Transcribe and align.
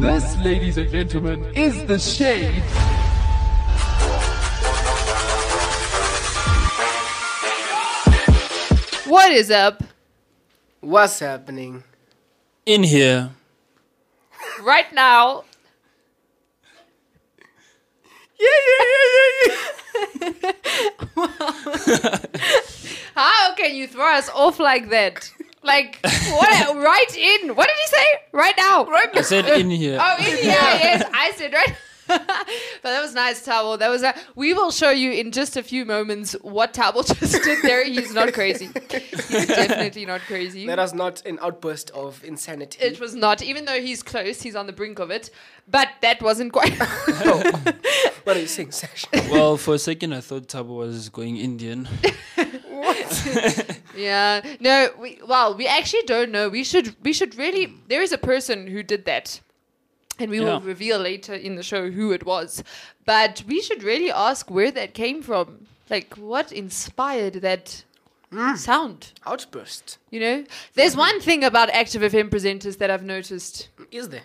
This, 0.00 0.36
ladies 0.44 0.76
and 0.76 0.90
gentlemen, 0.90 1.42
is 1.54 1.84
the 1.86 1.98
shade. 1.98 2.62
What 9.06 9.32
is 9.32 9.50
up? 9.50 9.82
What's 10.80 11.18
happening? 11.18 11.82
In 12.66 12.82
here. 12.82 13.30
Right 14.62 14.92
now, 14.92 15.44
Yeah, 18.38 18.46
yeah, 18.68 18.84
yeah, 20.20 20.32
yeah, 20.36 20.52
yeah. 21.16 22.18
how 23.14 23.54
can 23.54 23.74
you 23.74 23.86
throw 23.86 24.12
us 24.14 24.28
off 24.34 24.58
like 24.60 24.90
that? 24.90 25.30
Like, 25.66 25.98
what? 26.02 26.76
right 26.90 27.16
in. 27.16 27.54
What 27.56 27.68
did 27.68 27.76
he 27.76 27.86
say? 27.88 28.06
Right 28.32 28.54
now. 28.56 28.84
Right 28.84 29.08
I 29.14 29.22
said 29.22 29.48
in 29.60 29.70
here. 29.70 29.98
Oh, 30.06 30.16
in 30.18 30.24
here. 30.24 30.36
yes, 30.44 31.04
I 31.12 31.32
said 31.32 31.52
right. 31.52 31.76
but 32.08 32.24
that 32.84 33.02
was 33.02 33.14
nice, 33.14 33.44
Tabo. 33.44 33.76
That 33.76 33.88
was 33.88 34.04
a. 34.04 34.14
We 34.36 34.54
will 34.54 34.70
show 34.70 34.90
you 34.90 35.10
in 35.10 35.32
just 35.32 35.56
a 35.56 35.62
few 35.62 35.84
moments 35.84 36.34
what 36.42 36.72
Tabo 36.72 37.04
just 37.04 37.42
did 37.42 37.62
there. 37.62 37.84
He's 37.84 38.14
not 38.14 38.32
crazy. 38.32 38.66
He's 38.90 39.48
definitely 39.48 40.06
not 40.06 40.20
crazy. 40.20 40.66
That 40.68 40.78
was 40.78 40.94
not 40.94 41.26
an 41.26 41.40
outburst 41.42 41.90
of 41.90 42.22
insanity. 42.22 42.78
It 42.80 43.00
was 43.00 43.16
not, 43.16 43.42
even 43.42 43.64
though 43.64 43.80
he's 43.80 44.04
close, 44.04 44.40
he's 44.40 44.54
on 44.54 44.68
the 44.68 44.72
brink 44.72 45.00
of 45.00 45.10
it. 45.10 45.30
But 45.66 45.88
that 46.02 46.22
wasn't 46.22 46.52
quite. 46.52 46.78
what 46.78 48.36
are 48.36 48.40
you 48.40 48.46
saying, 48.46 48.70
Sash? 48.70 49.06
Well, 49.28 49.56
for 49.56 49.74
a 49.74 49.78
second, 49.78 50.12
I 50.12 50.20
thought 50.20 50.46
Tabo 50.46 50.76
was 50.76 51.08
going 51.08 51.36
Indian. 51.38 51.88
Yeah. 53.96 54.42
No. 54.60 54.90
We, 54.98 55.18
well, 55.26 55.56
we 55.56 55.66
actually 55.66 56.02
don't 56.02 56.30
know. 56.30 56.48
We 56.48 56.64
should. 56.64 56.96
We 57.02 57.12
should 57.12 57.34
really. 57.36 57.72
There 57.88 58.02
is 58.02 58.12
a 58.12 58.18
person 58.18 58.66
who 58.66 58.82
did 58.82 59.04
that, 59.06 59.40
and 60.18 60.30
we 60.30 60.40
will 60.40 60.60
reveal 60.60 60.98
later 60.98 61.34
in 61.34 61.56
the 61.56 61.62
show 61.62 61.90
who 61.90 62.12
it 62.12 62.24
was. 62.24 62.62
But 63.04 63.42
we 63.46 63.60
should 63.60 63.82
really 63.82 64.10
ask 64.10 64.50
where 64.50 64.70
that 64.72 64.94
came 64.94 65.22
from. 65.22 65.66
Like, 65.88 66.14
what 66.16 66.50
inspired 66.50 67.34
that 67.34 67.84
sound? 68.56 69.12
Outburst. 69.26 69.98
You 70.10 70.20
know, 70.20 70.44
there's 70.74 70.96
one 70.96 71.20
thing 71.20 71.44
about 71.44 71.70
Active 71.70 72.02
FM 72.02 72.28
presenters 72.30 72.78
that 72.78 72.90
I've 72.90 73.04
noticed. 73.04 73.68
Is 73.90 74.08
there? 74.08 74.22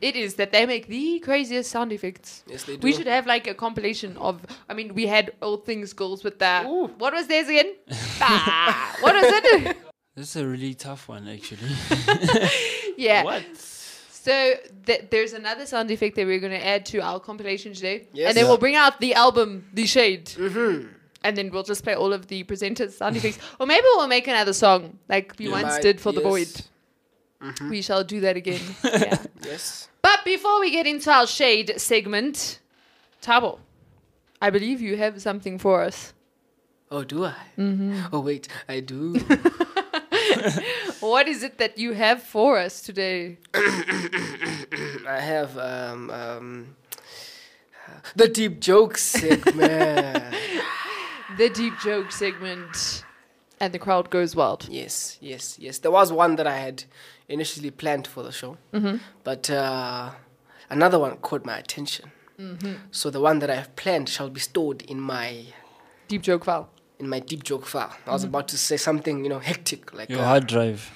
It 0.00 0.16
is 0.16 0.34
that 0.34 0.52
they 0.52 0.66
make 0.66 0.86
the 0.86 1.18
craziest 1.20 1.70
sound 1.70 1.92
effects. 1.92 2.44
Yes, 2.46 2.64
they 2.64 2.76
do. 2.76 2.84
We 2.84 2.92
should 2.92 3.06
have 3.06 3.26
like 3.26 3.46
a 3.46 3.54
compilation 3.54 4.16
of. 4.16 4.40
I 4.68 4.74
mean, 4.74 4.94
we 4.94 5.06
had 5.06 5.32
all 5.42 5.56
things 5.56 5.92
goals 5.92 6.24
with 6.24 6.38
that. 6.38 6.66
Ooh. 6.66 6.86
What 6.98 7.12
was 7.12 7.26
theirs 7.26 7.48
again? 7.48 7.74
ah, 8.20 8.96
what 9.00 9.14
was 9.14 9.24
it? 9.26 9.76
This 10.16 10.36
is 10.36 10.42
a 10.42 10.46
really 10.46 10.74
tough 10.74 11.08
one, 11.08 11.26
actually. 11.26 11.72
yeah. 12.96 13.24
What? 13.24 13.42
So 13.56 14.54
th- 14.86 15.06
there's 15.10 15.32
another 15.32 15.66
sound 15.66 15.90
effect 15.90 16.14
that 16.14 16.24
we're 16.24 16.38
going 16.38 16.52
to 16.52 16.64
add 16.64 16.86
to 16.86 17.00
our 17.00 17.18
compilation 17.18 17.74
today, 17.74 18.06
Yes. 18.12 18.28
and 18.28 18.36
then 18.36 18.44
Yeah. 18.44 18.48
we'll 18.50 18.58
bring 18.58 18.76
out 18.76 19.00
the 19.00 19.14
album, 19.14 19.66
The 19.74 19.86
Shade, 19.86 20.26
mm-hmm. 20.26 20.86
And 21.24 21.36
then 21.36 21.50
we'll 21.50 21.64
just 21.64 21.82
play 21.82 21.94
all 21.96 22.12
of 22.12 22.28
the 22.28 22.44
presenters' 22.44 22.92
sound 22.92 23.16
effects, 23.16 23.38
or 23.58 23.66
maybe 23.66 23.84
we'll 23.96 24.06
make 24.06 24.28
another 24.28 24.52
song 24.52 24.98
like 25.08 25.34
we 25.38 25.46
Yeah. 25.46 25.52
once 25.52 25.64
Might- 25.74 25.82
did 25.82 26.00
for 26.00 26.12
the 26.12 26.20
yes. 26.22 26.30
void. 26.30 26.64
We 27.68 27.82
shall 27.82 28.04
do 28.04 28.20
that 28.20 28.36
again. 28.38 28.60
yeah. 28.84 29.18
Yes. 29.44 29.88
But 30.00 30.24
before 30.24 30.60
we 30.60 30.70
get 30.70 30.86
into 30.86 31.10
our 31.10 31.26
shade 31.26 31.74
segment, 31.76 32.58
Tabo, 33.20 33.58
I 34.40 34.48
believe 34.50 34.80
you 34.80 34.96
have 34.96 35.20
something 35.20 35.58
for 35.58 35.82
us. 35.82 36.14
Oh, 36.90 37.04
do 37.04 37.24
I? 37.26 37.34
Mm-hmm. 37.58 38.00
Oh, 38.14 38.20
wait, 38.20 38.48
I 38.68 38.80
do. 38.80 39.16
What 41.00 41.28
is 41.28 41.42
it 41.42 41.58
that 41.58 41.76
you 41.78 41.92
have 41.92 42.22
for 42.22 42.58
us 42.58 42.80
today? 42.80 43.38
I 43.54 45.20
have 45.20 45.56
um, 45.58 46.10
um, 46.10 46.76
the 48.16 48.28
deep 48.28 48.60
joke 48.60 48.96
segment. 48.96 50.34
The 51.38 51.48
deep 51.48 51.74
joke 51.82 52.12
segment, 52.12 53.04
and 53.60 53.72
the 53.72 53.78
crowd 53.78 54.10
goes 54.10 54.36
wild. 54.36 54.68
yes, 54.70 55.16
yes, 55.20 55.58
yes. 55.58 55.78
There 55.78 55.90
was 55.90 56.12
one 56.12 56.36
that 56.36 56.46
I 56.46 56.58
had 56.58 56.84
initially 57.28 57.70
planned 57.70 58.06
for 58.06 58.22
the 58.22 58.30
show, 58.32 58.56
but 59.24 59.48
uh, 59.50 60.10
another 60.70 60.98
one 60.98 61.16
caught 61.18 61.44
my 61.44 61.58
attention. 61.58 62.10
So 62.90 63.10
the 63.10 63.20
one 63.20 63.38
that 63.38 63.48
I 63.50 63.54
have 63.54 63.74
planned 63.76 64.08
shall 64.08 64.28
be 64.28 64.40
stored 64.40 64.82
in 64.82 65.00
my 65.00 65.44
Deep 66.08 66.22
joke 66.22 66.44
file. 66.44 66.68
in 66.98 67.08
my 67.08 67.20
deep 67.20 67.42
joke 67.44 67.64
file. 67.64 67.94
I 68.06 68.10
was 68.12 68.24
about 68.24 68.48
to 68.48 68.58
say 68.58 68.76
something, 68.76 69.22
you 69.24 69.30
know, 69.30 69.38
hectic, 69.38 69.94
like 69.94 70.10
Your 70.10 70.20
uh, 70.20 70.24
hard 70.24 70.46
drive. 70.48 70.90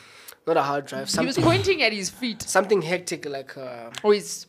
not 0.46 0.56
a 0.56 0.62
hard 0.62 0.86
drive, 0.86 1.08
He 1.08 1.24
was 1.24 1.34
something, 1.36 1.44
pointing 1.44 1.82
at 1.82 1.92
his 1.92 2.10
feet 2.10 2.42
something 2.42 2.82
hectic, 2.82 3.24
like 3.24 3.56
uh, 3.56 3.90
or 4.02 4.14
his 4.14 4.46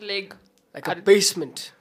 leg. 0.00 0.34
like 0.74 0.88
I 0.88 0.92
a 0.92 0.94
don't- 0.96 1.04
basement. 1.04 1.72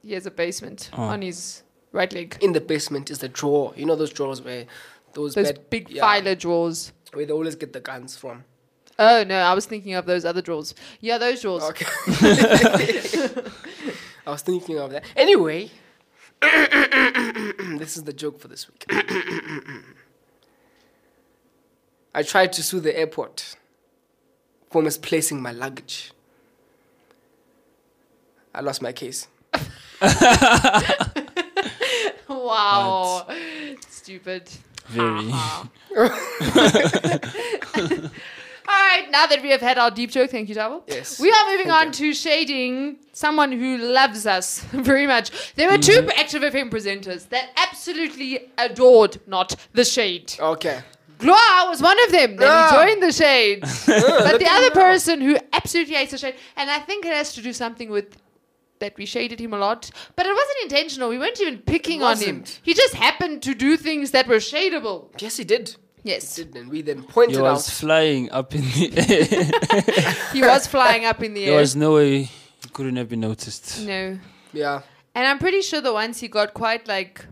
He 0.00 0.12
has 0.14 0.26
a 0.26 0.30
basement 0.30 0.88
Oh. 0.94 1.02
on 1.02 1.20
his 1.22 1.62
right 1.92 2.12
leg. 2.12 2.36
In 2.40 2.52
the 2.52 2.60
basement 2.60 3.10
is 3.10 3.18
the 3.20 3.28
drawer. 3.28 3.72
You 3.76 3.86
know 3.86 3.96
those 3.96 4.12
drawers 4.12 4.42
where 4.42 4.66
those 5.14 5.34
Those 5.34 5.52
bed- 5.52 5.70
big 5.70 5.90
yeah, 5.90 6.00
filer 6.00 6.34
drawers. 6.34 6.92
where 7.12 7.26
they 7.26 7.32
always 7.32 7.54
get 7.54 7.72
the 7.72 7.80
guns 7.80 8.16
from. 8.16 8.44
Oh 8.98 9.24
no, 9.24 9.36
I 9.38 9.54
was 9.54 9.66
thinking 9.66 9.94
of 9.94 10.06
those 10.06 10.24
other 10.24 10.42
drawers. 10.42 10.74
Yeah, 11.00 11.18
those 11.18 11.40
drawers. 11.42 11.62
Okay. 11.64 11.86
I 14.26 14.30
was 14.30 14.42
thinking 14.42 14.78
of 14.78 14.90
that. 14.92 15.04
Anyway, 15.16 15.70
this 16.40 17.96
is 17.96 18.04
the 18.04 18.12
joke 18.12 18.38
for 18.40 18.48
this 18.48 18.68
week. 18.68 18.84
I 22.14 22.22
tried 22.22 22.52
to 22.54 22.62
sue 22.62 22.80
the 22.80 22.96
airport 22.96 23.56
for 24.70 24.82
misplacing 24.82 25.40
my 25.40 25.52
luggage. 25.52 26.12
I 28.54 28.60
lost 28.60 28.82
my 28.82 28.92
case. 28.92 29.28
Wow. 32.32 33.26
Stupid. 33.88 34.48
Very. 34.88 35.32
All 38.68 38.78
right, 38.86 39.10
now 39.10 39.26
that 39.26 39.42
we 39.42 39.50
have 39.50 39.60
had 39.60 39.76
our 39.76 39.90
deep 39.90 40.10
joke, 40.12 40.30
thank 40.30 40.48
you, 40.48 40.54
Double. 40.54 40.84
Yes. 40.86 41.18
We 41.20 41.30
are 41.30 41.50
moving 41.50 41.66
Thank 41.66 41.86
on 41.88 41.92
to 41.92 42.14
shading 42.14 42.96
someone 43.12 43.50
who 43.52 43.76
loves 43.78 44.24
us 44.24 44.60
very 44.70 45.06
much. 45.06 45.54
There 45.56 45.70
were 45.70 45.78
two 45.78 46.08
Active 46.16 46.42
FM 46.42 46.70
presenters 46.70 47.28
that 47.30 47.50
absolutely 47.56 48.50
adored 48.56 49.18
not 49.26 49.56
the 49.72 49.84
shade. 49.84 50.34
Okay. 50.38 50.80
Gloire 51.18 51.68
was 51.68 51.82
one 51.82 51.98
of 52.04 52.12
them 52.12 52.36
that 52.36 52.72
Ah. 52.72 52.84
joined 52.84 53.02
the 53.02 53.12
shade. 53.12 53.60
but 53.62 54.38
the 54.38 54.48
other 54.48 54.70
person 54.70 55.20
who 55.20 55.36
absolutely 55.52 55.94
hates 55.94 56.12
the 56.12 56.18
shade, 56.18 56.36
and 56.56 56.70
I 56.70 56.78
think 56.78 57.04
it 57.04 57.12
has 57.12 57.34
to 57.34 57.42
do 57.42 57.52
something 57.52 57.90
with 57.90 58.16
that 58.82 58.92
we 59.00 59.06
shaded 59.06 59.38
him 59.40 59.52
a 59.54 59.58
lot, 59.66 59.90
but 60.16 60.24
it 60.30 60.34
wasn't 60.40 60.60
intentional. 60.66 61.08
We 61.14 61.18
weren't 61.22 61.40
even 61.40 61.58
picking 61.74 62.02
on 62.02 62.16
him. 62.18 62.38
wasn't. 62.40 62.60
He 62.62 62.72
just 62.74 62.94
happened 63.06 63.42
to 63.48 63.52
do 63.54 63.76
things 63.88 64.10
that 64.14 64.26
were 64.32 64.40
shadable. 64.52 64.98
Yes, 65.24 65.36
he 65.38 65.44
did. 65.54 65.76
Yes, 66.04 66.34
Did 66.36 66.56
and 66.56 66.68
we 66.68 66.82
then 66.82 67.00
pointed 67.04 67.36
He 67.36 67.40
was 67.42 67.68
out. 67.68 67.72
flying 67.82 68.24
up 68.38 68.52
in 68.58 68.62
the 68.62 68.84
air. 69.06 70.14
he 70.32 70.40
was 70.42 70.66
flying 70.66 71.04
up 71.04 71.22
in 71.22 71.32
the 71.34 71.42
air. 71.44 71.46
there 71.50 71.54
air. 71.54 71.60
was 71.60 71.76
no 71.76 71.94
way 71.94 72.22
he 72.62 72.68
couldn't 72.72 72.96
have 72.96 73.08
been 73.08 73.20
noticed. 73.20 73.66
no, 73.86 74.18
Yeah. 74.52 74.82
and 75.14 75.24
I'm 75.28 75.38
pretty 75.38 75.62
sure 75.62 75.80
the 75.80 75.92
ones 75.92 76.18
he 76.18 76.26
got 76.26 76.54
quite 76.54 76.88
like, 76.88 77.24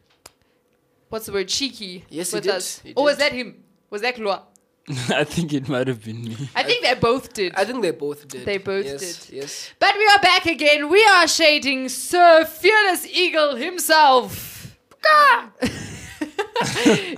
what's 1.09 1.27
the 1.27 1.33
word, 1.33 1.49
cheeky. 1.49 2.05
Yes, 2.11 2.31
he 2.31 2.37
with 2.37 2.45
did. 2.45 2.53
us. 2.55 2.79
He 2.79 2.93
Or 2.95 3.03
was 3.05 3.17
did. 3.17 3.23
that 3.25 3.33
him? 3.33 3.49
Was 3.91 4.03
that 4.03 4.15
Gloire? 4.15 4.43
I 5.11 5.25
think 5.25 5.53
it 5.53 5.69
might 5.69 5.89
have 5.89 6.05
been 6.05 6.23
me. 6.25 6.37
I 6.55 6.63
think 6.63 6.83
they 6.83 6.95
both 6.95 7.33
did. 7.33 7.55
I 7.57 7.65
think 7.65 7.83
they 7.83 7.91
both 7.91 8.27
did. 8.29 8.45
They 8.45 8.59
both 8.59 8.85
yes, 8.87 9.27
did. 9.27 9.37
Yes. 9.37 9.71
But 9.79 9.95
we 9.97 10.07
are 10.07 10.19
back 10.21 10.47
again. 10.47 10.89
We 10.89 11.05
are 11.05 11.27
shading 11.29 11.89
Sir 11.89 12.45
Fearless 12.45 13.07
Eagle 13.07 13.57
himself. 13.57 14.77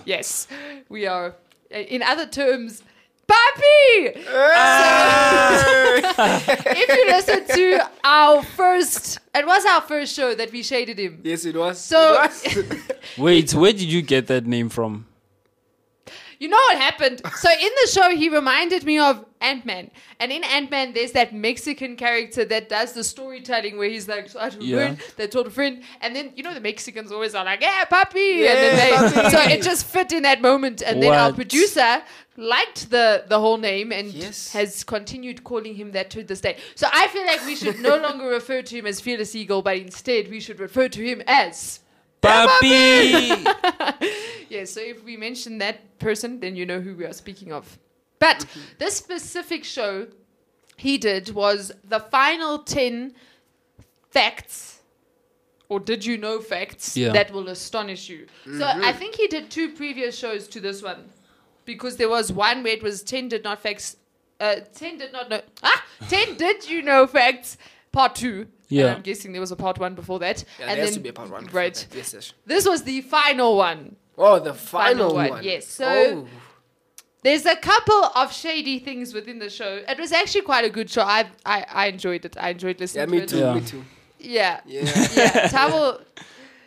yes, 0.04 0.46
we 0.88 1.06
are. 1.06 1.34
uh, 1.74 1.78
In 1.78 2.02
other 2.02 2.26
terms, 2.26 2.82
Papi! 3.26 4.12
if 6.76 6.88
you 6.88 7.06
listen 7.06 7.46
to 7.56 7.88
our 8.04 8.42
first, 8.42 9.18
it 9.34 9.46
was 9.46 9.64
our 9.66 9.80
first 9.82 10.14
show 10.14 10.34
that 10.34 10.52
we 10.52 10.62
shaded 10.62 10.98
him. 10.98 11.20
Yes, 11.25 11.44
it 11.44 11.56
was. 11.56 11.78
So- 11.80 12.22
It 12.44 12.56
was. 12.68 12.78
Wait, 13.18 13.54
where 13.54 13.72
did 13.72 13.90
you 13.92 14.02
get 14.02 14.26
that 14.28 14.46
name 14.46 14.68
from? 14.68 15.06
You 16.42 16.48
know 16.48 16.56
what 16.68 16.78
happened? 16.78 17.22
So 17.36 17.48
in 17.48 17.70
the 17.82 17.88
show, 17.92 18.10
he 18.22 18.28
reminded 18.28 18.82
me 18.84 18.98
of 18.98 19.24
Ant 19.40 19.64
Man, 19.64 19.92
and 20.18 20.32
in 20.32 20.42
Ant 20.42 20.72
Man, 20.72 20.92
there's 20.92 21.12
that 21.12 21.32
Mexican 21.32 21.94
character 21.94 22.44
that 22.46 22.68
does 22.68 22.94
the 22.94 23.04
storytelling 23.04 23.78
where 23.78 23.88
he's 23.88 24.08
like, 24.08 24.28
so 24.28 24.40
I 24.40 24.48
told 24.50 24.64
a 24.64 24.74
friend, 24.74 24.98
they 25.16 25.26
told 25.28 25.46
a 25.46 25.50
friend, 25.50 25.82
and 26.00 26.16
then 26.16 26.32
you 26.34 26.42
know 26.42 26.52
the 26.52 26.60
Mexicans 26.60 27.12
always 27.12 27.36
are 27.36 27.44
like, 27.44 27.60
yeah, 27.60 27.84
papi, 27.84 28.44
and 28.50 28.58
then 28.64 28.74
they, 28.76 29.30
so 29.34 29.38
it 29.54 29.62
just 29.62 29.86
fit 29.86 30.10
in 30.12 30.24
that 30.24 30.42
moment, 30.42 30.82
and 30.82 31.00
then 31.00 31.12
our 31.12 31.28
What? 31.28 31.36
producer 31.36 32.02
liked 32.36 32.90
the 32.90 33.22
the 33.28 33.38
whole 33.38 33.58
name 33.58 33.92
and 33.92 34.08
Yes. 34.12 34.52
has 34.52 34.82
continued 34.82 35.44
calling 35.44 35.76
him 35.76 35.92
that 35.92 36.10
to 36.10 36.24
this 36.24 36.40
day. 36.40 36.56
So 36.74 36.88
I 36.92 37.06
feel 37.06 37.24
like 37.24 37.46
we 37.46 37.54
should 37.54 37.78
no 37.78 37.96
longer 38.06 38.26
refer 38.26 38.62
to 38.62 38.76
him 38.78 38.86
as 38.86 39.00
Fearless 39.00 39.36
Eagle, 39.36 39.62
but 39.62 39.76
instead 39.76 40.28
we 40.28 40.40
should 40.40 40.58
refer 40.58 40.88
to 40.88 41.00
him 41.04 41.22
as. 41.28 41.78
Papi! 42.22 43.46
Yeah, 44.48 44.64
so 44.66 44.80
if 44.80 45.02
we 45.02 45.16
mention 45.16 45.56
that 45.58 45.98
person, 45.98 46.38
then 46.38 46.56
you 46.56 46.66
know 46.66 46.78
who 46.78 46.94
we 46.94 47.06
are 47.06 47.14
speaking 47.14 47.52
of. 47.52 47.78
But 48.19 48.40
Mm-hmm. 48.40 48.60
this 48.78 48.96
specific 48.96 49.64
show, 49.64 50.08
he 50.76 50.98
did 50.98 51.30
was 51.30 51.72
the 51.88 51.98
final 52.00 52.58
10 52.58 53.14
facts 54.10 54.80
or 55.70 55.80
did 55.80 56.04
you 56.04 56.19
know 56.19 56.38
facts 56.40 56.96
Yeah. 56.96 57.12
that 57.12 57.32
will 57.32 57.48
astonish 57.48 58.10
you. 58.10 58.26
So 58.58 58.66
I 58.66 58.92
think 58.92 59.14
he 59.14 59.26
did 59.26 59.50
two 59.50 59.70
previous 59.70 60.18
shows 60.18 60.46
to 60.48 60.60
this 60.60 60.82
one 60.82 61.08
because 61.64 61.96
there 61.96 62.10
was 62.10 62.30
one 62.30 62.62
where 62.62 62.75
it 62.75 62.82
was 62.82 63.02
10 63.02 63.28
did 63.28 63.44
not 63.44 63.60
facts 63.62 63.96
uh, 64.40 64.56
10 64.75 64.98
did 64.98 65.12
not 65.12 65.30
know 65.30 65.40
ah 65.62 65.84
10 66.08 66.36
did 66.36 66.68
you 66.68 66.82
know 66.82 67.06
facts 67.06 67.56
part 67.92 68.14
2 68.16 68.46
Yeah. 68.72 68.86
and 68.86 68.96
I'm 68.96 69.02
guessing 69.02 69.32
there 69.32 69.40
was 69.40 69.52
a 69.52 69.56
part 69.56 69.78
1 69.78 69.94
before 69.94 70.19
that 70.20 70.44
Yeah, 70.58 70.66
and 70.66 70.70
there 70.70 70.76
has 70.86 70.90
then 70.90 70.94
to 70.94 71.00
be 71.00 71.08
a 71.08 71.12
part 71.12 71.30
one. 71.30 71.44
before 71.44 71.60
right 71.60 71.74
that. 71.74 71.96
Yes, 71.96 72.14
yes. 72.14 72.32
this 72.46 72.66
was 72.66 72.82
the 72.84 73.00
final 73.02 73.56
one 73.56 73.96
Oh, 74.19 74.38
the 74.38 74.52
final, 74.54 75.10
Final 75.10 75.14
one, 75.14 75.30
one. 75.30 75.44
yes. 75.44 75.66
So- 75.66 75.86
Oh. 76.24 76.28
There's 77.24 77.46
a 77.46 77.54
couple 77.56 78.02
of 78.16 78.32
shady 78.32 78.78
things 78.80 79.14
within 79.14 79.38
the 79.38 79.48
show. 79.48 79.72
It 79.88 79.96
was 79.98 80.10
actually 80.10 80.42
quite 80.42 80.64
a 80.64 80.70
good 80.70 80.90
show. 80.90 81.02
I 81.02 81.20
I, 81.46 81.64
I 81.82 81.86
enjoyed 81.86 82.24
it. 82.24 82.36
I 82.36 82.48
enjoyed 82.50 82.76
yeah, 82.78 82.82
listening 82.84 83.10
me 83.10 83.20
to 83.20 83.26
too. 83.26 83.36
it. 83.36 83.40
Yeah. 83.40 83.54
Me 83.54 83.60
too. 83.60 83.84
Yeah. 84.19 84.60
Yeah. 84.66 84.80
Yeah. 85.14 85.48
Tabo, 85.56 86.00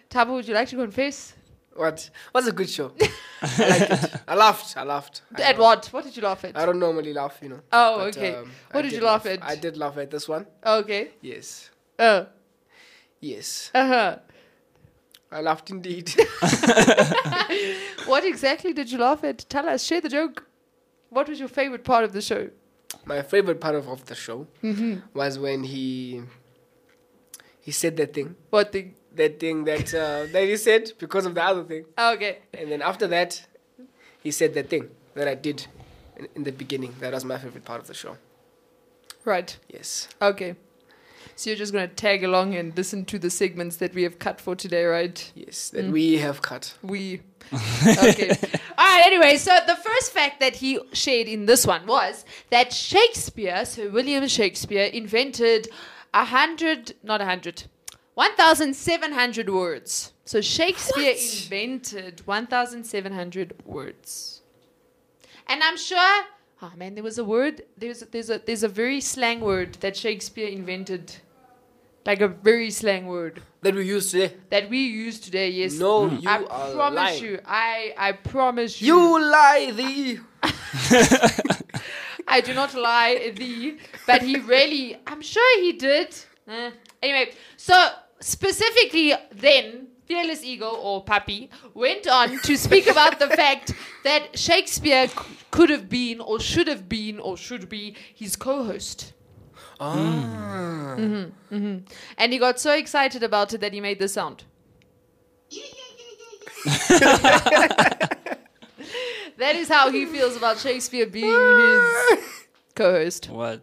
Tabo, 0.10 0.30
would 0.36 0.48
you 0.48 0.54
like 0.54 0.69
to 0.69 0.78
confess? 0.78 1.34
what? 1.75 2.10
What's 2.31 2.48
a 2.48 2.54
good 2.54 2.69
show? 2.69 2.94
I 3.42 3.68
liked 3.69 3.92
it. 4.04 4.12
I 4.30 4.36
laughed. 4.36 4.78
I 4.78 4.84
laughed. 4.84 5.22
I 5.38 5.42
At 5.42 5.60
laughed. 5.60 5.60
what? 5.60 5.86
What 5.94 6.04
did 6.06 6.16
you 6.16 6.24
laugh 6.24 6.46
at? 6.46 6.56
I 6.58 6.66
don't 6.66 6.80
normally 6.80 7.12
laugh, 7.13 7.38
you 7.44 7.50
know. 7.50 7.60
Oh, 7.74 7.98
but, 7.98 8.18
okay. 8.18 8.36
um, 8.36 8.50
What 8.72 8.86
I 8.86 8.88
did 8.88 8.94
you 8.98 9.06
laugh 9.06 9.25
at? 9.25 9.44
I 9.44 9.56
did 9.58 9.75
laugh 9.75 9.98
at 9.98 10.10
this 10.10 10.25
one. 10.30 10.46
Okay. 10.66 11.10
Yes. 11.22 11.69
Uh. 11.98 12.26
Yes. 13.20 13.72
Uh 13.74 13.88
huh. 13.88 14.18
I 15.32 15.42
laughed 15.42 15.70
indeed. 15.70 16.14
What 18.06 18.24
exactly 18.24 18.72
did 18.74 18.92
you 18.92 19.00
laugh 19.00 19.24
at? 19.24 19.40
Tell 19.50 19.68
us. 19.68 19.84
Share 19.84 20.00
the 20.02 20.10
joke. 20.10 20.46
What 21.10 21.28
was 21.28 21.40
your 21.40 21.48
favorite 21.50 21.84
part 21.84 22.04
of 22.04 22.14
the 22.14 22.22
show? 22.22 22.50
My 23.06 23.22
favorite 23.24 23.60
part 23.60 23.76
of, 23.76 23.88
of 23.88 24.06
the 24.06 24.16
show 24.16 24.48
Mm-hmm. 24.64 25.00
was 25.18 25.40
when 25.40 25.64
he 25.64 26.22
he 27.62 27.72
said 27.72 27.98
that 27.98 28.14
thing. 28.14 28.36
What 28.52 28.72
thing? 28.72 28.96
That 29.16 29.40
thing 29.40 29.64
that 29.66 29.94
uh, 29.94 30.26
that 30.32 30.44
he 30.44 30.58
said 30.58 30.92
because 31.00 31.26
of 31.26 31.34
the 31.36 31.44
other 31.44 31.64
thing. 31.64 31.86
Okay. 31.98 32.40
And 32.54 32.72
then 32.72 32.82
after 32.82 33.08
that, 33.08 33.46
he 34.22 34.32
said 34.32 34.54
that 34.54 34.70
thing 34.70 34.90
that 35.16 35.28
I 35.28 35.36
did 35.36 35.66
in, 36.18 36.28
in 36.36 36.44
the 36.44 36.52
beginning. 36.52 36.94
That 37.00 37.14
was 37.14 37.26
my 37.26 37.38
favorite 37.38 37.66
part 37.66 37.80
of 37.82 37.88
the 37.88 37.94
show. 37.94 38.18
Right. 39.24 39.58
Yes. 39.70 40.08
Okay. 40.22 40.56
So 41.36 41.50
you're 41.50 41.58
just 41.58 41.74
gonna 41.74 41.88
tag 41.88 42.24
along 42.24 42.56
and 42.56 42.76
listen 42.78 43.04
to 43.06 43.20
the 43.20 43.30
segments 43.30 43.78
that 43.78 43.94
we 43.94 44.04
have 44.04 44.20
cut 44.20 44.40
for 44.40 44.56
today, 44.56 44.86
right? 44.86 45.32
Yes. 45.36 45.70
That 45.72 45.86
Mm. 45.86 45.92
we 45.92 46.18
have 46.18 46.42
cut. 46.42 46.74
We. 46.82 47.22
Okay. 47.52 48.30
All 48.78 48.86
right. 48.86 49.04
Anyway, 49.06 49.38
so 49.38 49.56
the 49.68 49.76
first 49.76 50.12
fact 50.12 50.40
that 50.40 50.56
he 50.56 50.80
shared 50.94 51.28
in 51.28 51.46
this 51.46 51.68
one 51.68 51.86
was 51.86 52.26
that 52.50 52.74
Shakespeare, 52.74 53.66
Sir 53.66 53.90
William 53.90 54.28
Shakespeare, 54.28 54.86
invented 54.86 55.68
a 56.14 56.26
hundred, 56.26 56.94
not 57.04 57.22
a 57.22 57.26
hundred, 57.26 57.64
one 58.16 58.34
thousand 58.36 58.74
seven 58.76 59.12
hundred 59.12 59.50
words. 59.50 60.14
So 60.24 60.42
Shakespeare 60.42 61.14
What? 61.14 61.22
invented 61.22 62.22
one 62.26 62.48
thousand 62.48 62.86
seven 62.86 63.12
hundred 63.14 63.54
words. 63.66 64.42
And 65.48 65.62
I'm 65.62 65.78
sure. 65.78 66.24
Oh 66.62 66.72
man, 66.78 66.96
there 66.96 67.04
was 67.04 67.18
a 67.20 67.24
word. 67.26 67.62
There's 67.78 68.00
there's 68.00 68.30
a 68.32 68.40
there's 68.40 68.64
a 68.64 68.70
very 68.70 69.02
slang 69.02 69.42
word 69.42 69.74
that 69.82 69.96
Shakespeare 69.96 70.48
invented, 70.48 71.14
like 72.06 72.22
a 72.22 72.28
very 72.28 72.69
slang 72.72 73.07
word 73.07 73.42
That 73.62 73.74
we 73.75 73.84
use 73.86 74.12
today. 74.12 74.34
that 74.50 74.69
we 74.69 74.80
use 74.86 75.19
today. 75.19 75.50
Yes. 75.50 75.74
No, 75.80 76.06
you 76.10 76.30
I 76.30 76.44
are 76.44 76.72
promise 76.74 76.96
lying. 76.98 77.24
you. 77.24 77.40
I 77.46 77.94
I 77.98 78.12
promise 78.13 78.81
you. 78.81 78.88
You 78.96 79.22
lie 79.31 79.72
thee. 79.75 80.19
I 82.28 82.42
do 82.42 82.54
not 82.54 82.74
lie 82.74 83.31
thee, 83.36 83.78
but 84.07 84.22
he 84.24 84.38
really. 84.40 84.98
I'm 85.06 85.22
sure 85.22 85.62
he 85.62 85.74
did. 85.74 86.16
Eh. 86.48 86.72
Anyway, 87.02 87.31
so 87.57 87.75
specifically 88.19 89.13
then. 89.31 89.88
Fearless 90.08 90.44
Eagle 90.44 90.78
or 90.84 91.04
Papi 91.04 91.50
went 91.74 92.06
on 92.08 92.38
to 92.42 92.56
speak 92.58 92.86
about 92.86 93.18
the 93.18 93.28
fact 93.42 93.74
that 94.04 94.38
Shakespeare 94.38 95.08
c- 95.08 95.16
could 95.50 95.72
have 95.72 95.90
been, 95.90 96.19
or 96.22 96.40
should 96.40 96.68
have 96.68 96.88
been, 96.88 97.19
or 97.19 97.36
should 97.36 97.68
be 97.69 97.96
his 98.13 98.36
co 98.36 98.63
host. 98.66 99.13
Ah. 99.80 100.95
And 100.98 102.33
he 102.33 102.38
got 102.38 102.60
so 102.60 102.74
excited 102.74 103.24
about 103.24 103.54
it 103.54 103.62
that 103.62 103.74
he 103.74 103.81
made 103.81 104.00
the 104.00 104.07
sound. 104.07 104.44
that 109.38 109.56
is 109.56 109.68
how 109.69 109.92
he 109.92 110.06
feels 110.06 110.36
about 110.36 110.57
Shakespeare 110.57 111.06
being 111.06 111.30
his 111.30 112.19
co-host. 112.75 113.30
What? 113.30 113.62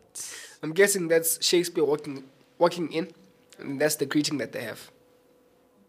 I'm 0.62 0.72
guessing 0.72 1.08
that's 1.08 1.44
Shakespeare 1.44 1.84
walking 1.84 2.24
walking 2.58 2.92
in, 2.92 3.12
and 3.58 3.80
that's 3.80 3.96
the 3.96 4.06
greeting 4.06 4.38
that 4.38 4.52
they 4.52 4.62
have. 4.62 4.90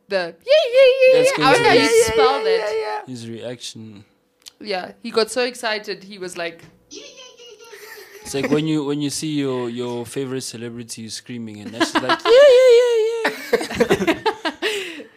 The 0.07 0.35
yeah 0.45 0.65
yeah 0.75 0.89
yeah. 1.01 1.19
That's 1.19 1.37
yeah. 1.37 1.45
I 1.45 1.51
wonder 1.53 1.69
how 1.69 1.75
going 1.75 1.77
to 1.77 1.83
you 1.83 1.89
be- 1.89 2.11
spell 2.11 2.43
that. 2.43 3.03
His 3.07 3.29
reaction. 3.29 4.05
Yeah, 4.59 4.93
he 5.03 5.11
got 5.11 5.29
so 5.29 5.43
excited. 5.43 6.03
He 6.03 6.17
was 6.17 6.37
like, 6.37 6.63
It's 8.23 8.33
like 8.33 8.49
when 8.49 8.65
you 8.67 8.83
when 8.85 9.01
you 9.01 9.09
see 9.09 9.33
your 9.33 9.69
your 9.69 10.05
favorite 10.05 10.41
celebrity 10.41 11.09
screaming 11.09 11.59
and 11.59 11.71
that's 11.73 11.93
like 11.93 12.19
yeah 12.25 12.49
yeah 12.59 12.79
yeah 13.25 13.31
yeah. 14.07 14.21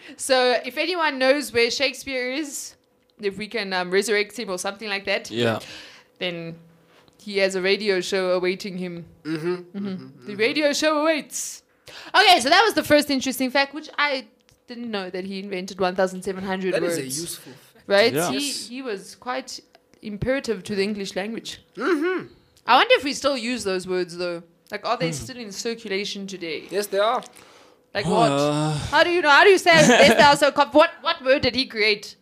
so. 0.16 0.56
If 0.64 0.76
anyone 0.76 1.18
knows 1.18 1.52
where 1.52 1.70
Shakespeare 1.70 2.32
is, 2.32 2.74
if 3.20 3.38
we 3.38 3.46
can 3.48 3.72
um, 3.72 3.90
resurrect 3.90 4.36
him 4.38 4.50
or 4.50 4.58
something 4.58 4.88
like 4.88 5.04
that, 5.06 5.30
Yeah. 5.30 5.60
then 6.18 6.56
he 7.22 7.38
has 7.38 7.54
a 7.54 7.62
radio 7.62 8.00
show 8.00 8.30
awaiting 8.32 8.76
him. 8.78 9.04
Mm-hmm. 9.24 10.26
The 10.26 10.34
radio 10.36 10.72
show 10.72 11.00
awaits. 11.02 11.62
Okay, 12.14 12.40
so 12.40 12.48
that 12.50 12.62
was 12.64 12.74
the 12.74 12.82
first 12.82 13.10
interesting 13.10 13.50
fact, 13.50 13.72
which 13.74 13.88
I 13.98 14.26
didn't 14.66 14.90
know 14.90 15.08
that 15.10 15.24
he 15.24 15.38
invented 15.38 15.78
1,700 15.80 16.74
That 16.74 16.82
words. 16.82 16.98
is 16.98 16.98
a 16.98 17.04
useful 17.04 17.52
fact. 17.52 17.84
right? 17.86 18.12
Yeah. 18.12 18.30
He, 18.32 18.40
he 18.50 18.82
was 18.82 19.14
quite 19.14 19.60
imperative 20.02 20.62
to 20.64 20.74
the 20.74 20.82
English 20.82 21.14
language. 21.16 21.60
Mm-hmm. 21.76 22.26
I 22.66 22.76
wonder 22.76 22.94
if 22.96 23.04
we 23.04 23.12
still 23.12 23.36
use 23.36 23.64
those 23.64 23.86
words 23.86 24.16
though. 24.16 24.42
Like, 24.70 24.84
are 24.84 24.96
they 24.96 25.12
still 25.12 25.36
in 25.36 25.52
circulation 25.52 26.26
today? 26.26 26.64
Yes, 26.70 26.88
they 26.88 26.98
are. 26.98 27.22
Like 27.94 28.04
what? 28.06 28.32
Uh, 28.32 28.72
How 28.72 29.04
do 29.04 29.10
you 29.10 29.22
know? 29.22 29.30
How 29.30 29.44
do 29.44 29.50
you 29.50 29.58
say 29.58 29.86
this 29.86 30.18
now 30.18 30.34
so 30.34 30.50
com- 30.50 30.70
what 30.72 30.90
what 31.02 31.24
word 31.24 31.42
did 31.42 31.54
he 31.54 31.66
create? 31.66 32.16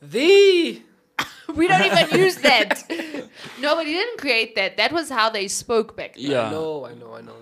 The 0.00 0.82
We 1.54 1.68
don't 1.68 1.84
even 1.84 2.18
use 2.18 2.36
that. 2.36 2.82
No, 3.60 3.74
but 3.76 3.86
he 3.86 3.92
didn't 3.92 4.18
create 4.18 4.54
that. 4.56 4.76
That 4.76 4.92
was 4.92 5.10
how 5.10 5.28
they 5.30 5.48
spoke 5.48 5.96
back 5.96 6.14
then. 6.14 6.30
yeah. 6.30 6.48
I 6.48 6.50
know, 6.50 6.86
I 6.86 6.94
know, 6.94 7.14
I 7.14 7.20
know. 7.20 7.36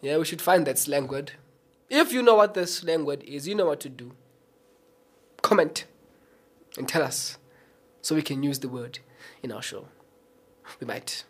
Yeah, 0.00 0.18
we 0.18 0.24
should 0.24 0.40
find 0.42 0.66
that 0.66 0.78
slang 0.78 1.06
word. 1.08 1.32
If 1.90 2.12
you 2.12 2.22
know 2.22 2.34
what 2.34 2.54
the 2.54 2.66
slang 2.66 3.04
word 3.04 3.22
is, 3.24 3.46
you 3.46 3.54
know 3.54 3.66
what 3.66 3.80
to 3.80 3.88
do. 3.88 4.12
Comment 5.42 5.84
and 6.78 6.88
tell 6.88 7.02
us 7.02 7.38
so 8.00 8.14
we 8.14 8.22
can 8.22 8.42
use 8.42 8.58
the 8.60 8.68
word 8.68 8.98
in 9.42 9.52
our 9.52 9.62
show. 9.62 9.86
We 10.80 10.86
might. 10.86 11.24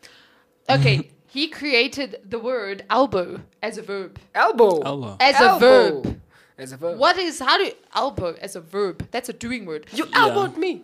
Okay, 0.71 1.11
he 1.27 1.49
created 1.49 2.21
the 2.29 2.39
word 2.39 2.85
elbow 2.91 3.41
as 3.62 3.79
a 3.79 3.83
verb. 3.83 4.19
Elbow. 4.35 4.81
Elbow. 4.81 5.17
As 5.21 5.35
a 5.41 5.45
Elbow. 5.45 6.03
verb. 6.03 6.21
As 6.59 6.73
a 6.73 6.77
verb. 6.77 6.99
What 6.99 7.17
is 7.19 7.41
how 7.41 7.59
do 7.59 7.65
you, 7.65 7.73
elbow 7.95 8.37
as 8.41 8.55
a 8.57 8.61
verb? 8.61 9.09
That's 9.11 9.29
a 9.29 9.33
doing 9.33 9.65
word. 9.67 9.87
You 9.93 10.07
Yeah. 10.07 10.19
elbowed 10.27 10.57
me. 10.57 10.83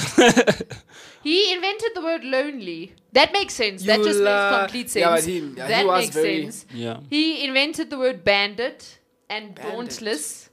He 1.23 1.52
invented 1.52 1.90
the 1.94 2.00
word 2.02 2.25
lonely. 2.25 2.94
That 3.12 3.32
makes 3.32 3.54
sense. 3.54 3.82
that 3.85 3.99
You 3.99 4.04
just 4.04 4.20
la- 4.20 4.50
makes 4.50 4.58
complete 4.62 4.90
sense. 4.90 5.00
Yeah, 5.02 5.14
but 5.16 5.25
he- 5.25 5.38
yeah, 5.38 5.47
he 5.49 5.54
that 5.75 5.87
was 5.87 6.02
makes 6.04 6.14
very- 6.14 6.42
sense. 6.42 6.66
Yeah. 6.73 7.00
He 7.11 7.44
invented 7.47 7.90
the 7.90 7.99
word 7.99 8.23
bandit 8.25 8.99
and 9.28 9.54
Bandit. 9.54 9.73
dauntless 9.75 10.50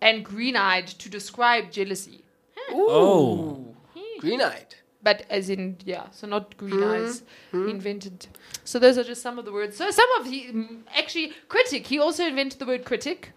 and 0.00 0.24
green-eyed 0.24 0.86
to 0.86 1.08
describe 1.08 1.70
jealousy. 1.70 2.24
Ooh. 2.72 2.86
Oh. 2.88 3.74
Green 4.20 4.40
eyed. 4.40 4.74
But 5.02 5.24
as 5.28 5.50
in, 5.50 5.78
yeah, 5.84 6.06
so 6.12 6.26
not 6.28 6.56
green 6.56 6.78
Hmm. 6.78 6.84
eyes. 6.92 7.22
Invented. 7.52 8.26
So 8.64 8.78
those 8.78 8.96
are 8.98 9.04
just 9.04 9.20
some 9.22 9.38
of 9.38 9.44
the 9.44 9.52
words. 9.52 9.76
So 9.76 9.90
some 9.90 10.08
of 10.20 10.26
he 10.26 10.44
mm, 10.52 10.78
actually 10.96 11.32
critic. 11.48 11.86
He 11.88 11.98
also 11.98 12.24
invented 12.26 12.58
the 12.60 12.66
word 12.66 12.84
critic. 12.84 13.32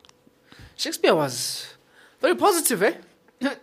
Shakespeare 0.77 1.15
was 1.15 1.73
very 2.21 2.35
positive, 2.35 2.83
eh? 2.83 2.93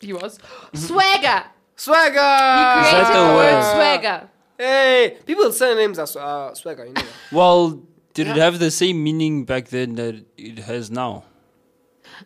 He 0.00 0.12
was 0.12 0.38
swagger. 0.74 1.44
Swagger! 1.76 2.34
He 2.58 2.64
created 2.72 3.06
the 3.08 3.12
the 3.12 3.34
word 3.40 3.54
word? 3.54 3.72
swagger. 3.74 4.28
Hey, 4.58 5.16
people 5.26 5.52
surnames 5.52 5.98
are 5.98 6.06
sw- 6.06 6.16
uh, 6.16 6.54
swagger, 6.54 6.84
you 6.86 6.92
know. 6.92 7.02
Well, 7.32 7.82
did 8.14 8.28
it 8.28 8.36
have 8.36 8.58
the 8.58 8.70
same 8.70 9.02
meaning 9.02 9.44
back 9.46 9.68
then 9.68 9.94
that 9.96 10.14
it 10.36 10.58
has 10.60 10.90
now? 10.90 11.24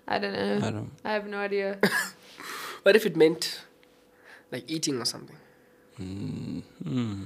I 0.09 0.19
don't 0.19 0.33
know. 0.33 0.67
I 0.67 0.71
don't. 0.71 0.91
I 1.05 1.13
have 1.13 1.27
no 1.27 1.39
idea. 1.39 1.79
What 2.83 2.97
if 2.97 3.05
it 3.07 3.15
meant 3.17 3.61
like 4.51 4.65
eating 4.71 5.01
or 5.01 5.05
something? 5.05 5.37
Hmm. 5.97 7.25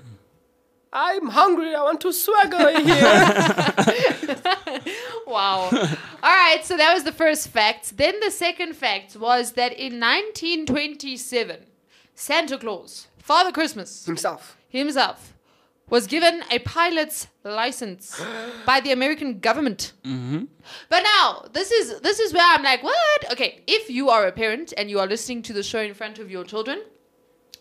I'm 0.93 1.28
hungry. 1.28 1.75
I 1.75 1.83
want 1.83 2.00
to 2.02 2.12
swagger 2.12 2.81
here. 2.81 4.45
Wow. 5.26 5.69
All 5.73 5.78
right, 6.23 6.61
so 6.62 6.76
that 6.76 6.93
was 6.95 7.04
the 7.04 7.12
first 7.12 7.49
fact. 7.49 7.97
Then 7.97 8.21
the 8.21 8.31
second 8.31 8.75
fact 8.75 9.16
was 9.16 9.52
that 9.52 9.73
in 9.73 9.99
1927, 9.99 11.61
Santa 12.14 12.59
Claus, 12.59 13.09
Father 13.19 13.50
Christmas 13.50 14.04
Himself. 14.07 14.57
himself, 14.69 15.33
was 15.88 16.07
given 16.07 16.43
a 16.50 16.59
pilot's 16.61 17.26
license 17.43 18.21
by 18.66 18.81
the 18.81 18.93
American 18.93 19.40
government. 19.40 19.93
Mm-hmm. 20.04 20.45
But 20.88 21.02
now, 21.02 21.47
this 21.52 21.71
is 21.73 22.00
this 22.00 22.21
is 22.21 22.33
where 22.33 22.47
I'm 22.54 22.62
like, 22.62 22.83
what? 22.83 23.33
Okay, 23.33 23.62
if 23.66 23.90
you 23.90 24.11
are 24.11 24.26
a 24.26 24.33
parent 24.33 24.73
and 24.76 24.88
you 24.90 25.00
are 25.00 25.07
listening 25.07 25.43
to 25.43 25.52
the 25.52 25.62
show 25.62 25.81
in 25.81 25.95
front 25.95 26.19
of 26.19 26.31
your 26.31 26.45
children, 26.45 26.83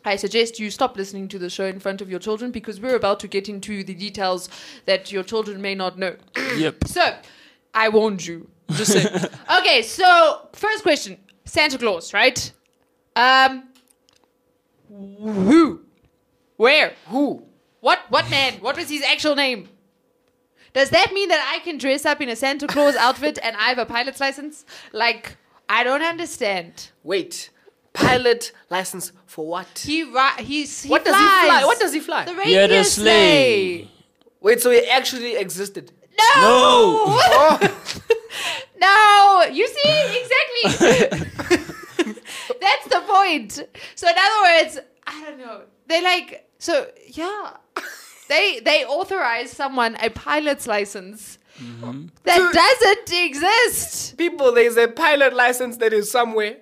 I 0.06 0.16
suggest 0.16 0.60
you 0.60 0.70
stop 0.70 0.98
listening 0.98 1.28
to 1.30 1.40
the 1.40 1.50
show 1.50 1.66
in 1.66 1.80
front 1.80 2.02
of 2.02 2.10
your 2.10 2.20
children 2.20 2.52
because 2.52 2.80
we're 2.80 2.96
about 2.96 3.20
to 3.22 3.28
get 3.28 3.48
into 3.48 3.84
the 3.84 3.94
details 3.94 4.50
that 4.86 5.12
your 5.12 5.24
children 5.24 5.62
may 5.62 5.76
not 5.76 5.98
know. 5.98 6.16
Yep. 6.58 6.88
So, 6.88 7.16
I 7.74 7.90
warned 7.90 8.26
you. 8.26 8.48
Just 8.72 8.92
saying. 8.92 9.08
okay, 9.60 9.82
so 9.82 10.50
first 10.54 10.84
question: 10.84 11.18
Santa 11.46 11.78
Claus, 11.78 12.14
right? 12.14 12.52
Um, 13.16 13.64
who, 14.90 15.82
where, 16.58 16.94
Who? 17.08 17.44
what, 17.80 18.00
what 18.10 18.30
man? 18.30 18.54
What 18.56 18.78
was 18.78 18.90
his 18.90 19.04
actual 19.04 19.36
name? 19.36 19.70
Does 20.74 20.90
that 20.90 21.12
mean 21.14 21.30
that 21.30 21.54
I 21.54 21.64
can 21.64 21.78
dress 21.78 22.06
up 22.06 22.22
in 22.22 22.30
a 22.30 22.36
Santa 22.36 22.68
Claus 22.68 22.96
outfit 22.96 23.38
and 23.44 23.56
I 23.58 23.70
have 23.70 23.78
a 23.78 23.86
pilot's 23.86 24.20
license? 24.20 24.66
Like, 24.92 25.38
I 25.70 25.84
don't 25.84 26.02
understand. 26.02 26.90
Wait. 27.04 27.52
Pilot 27.94 28.52
license 28.70 29.12
for 29.28 29.46
what? 29.48 29.68
He 29.86 30.04
ri- 30.04 30.44
he's 30.44 30.84
he 30.84 30.90
What 30.90 31.06
does 31.06 31.16
flies. 31.16 31.42
he 31.42 31.48
fly? 31.48 31.66
What 31.66 31.80
does 31.80 31.94
he 31.94 32.00
fly? 32.00 32.26
The 32.26 32.34
He 32.44 32.54
had 32.54 32.70
a 32.72 32.74
reindeer 32.74 32.84
sleigh. 32.84 33.78
sleigh. 33.84 33.92
Wait, 34.42 34.62
so 34.62 34.72
he 34.72 34.90
actually 34.90 35.36
existed. 35.36 35.92
No. 36.18 36.26
Oh, 36.36 37.80
No, 38.80 39.46
you 39.52 39.68
see 39.68 40.20
exactly. 40.22 41.20
That's 42.62 42.88
the 42.88 43.02
point. 43.08 43.54
So 43.96 44.08
in 44.10 44.16
other 44.18 44.64
words, 44.64 44.80
I 45.08 45.24
don't 45.24 45.40
know. 45.40 45.62
They 45.88 46.02
like 46.02 46.50
so 46.60 46.88
yeah. 47.08 47.58
They 48.28 48.60
they 48.60 48.86
authorize 48.86 49.52
someone 49.52 49.96
a 50.02 50.10
pilot's 50.10 50.66
license 50.68 51.38
mm-hmm. 51.62 52.08
that 52.24 52.54
doesn't 52.54 53.26
exist 53.26 54.18
people, 54.18 54.52
there's 54.54 54.78
a 54.78 54.88
pilot 54.88 55.34
license 55.34 55.78
that 55.78 55.94
is 55.94 56.10
somewhere. 56.12 56.58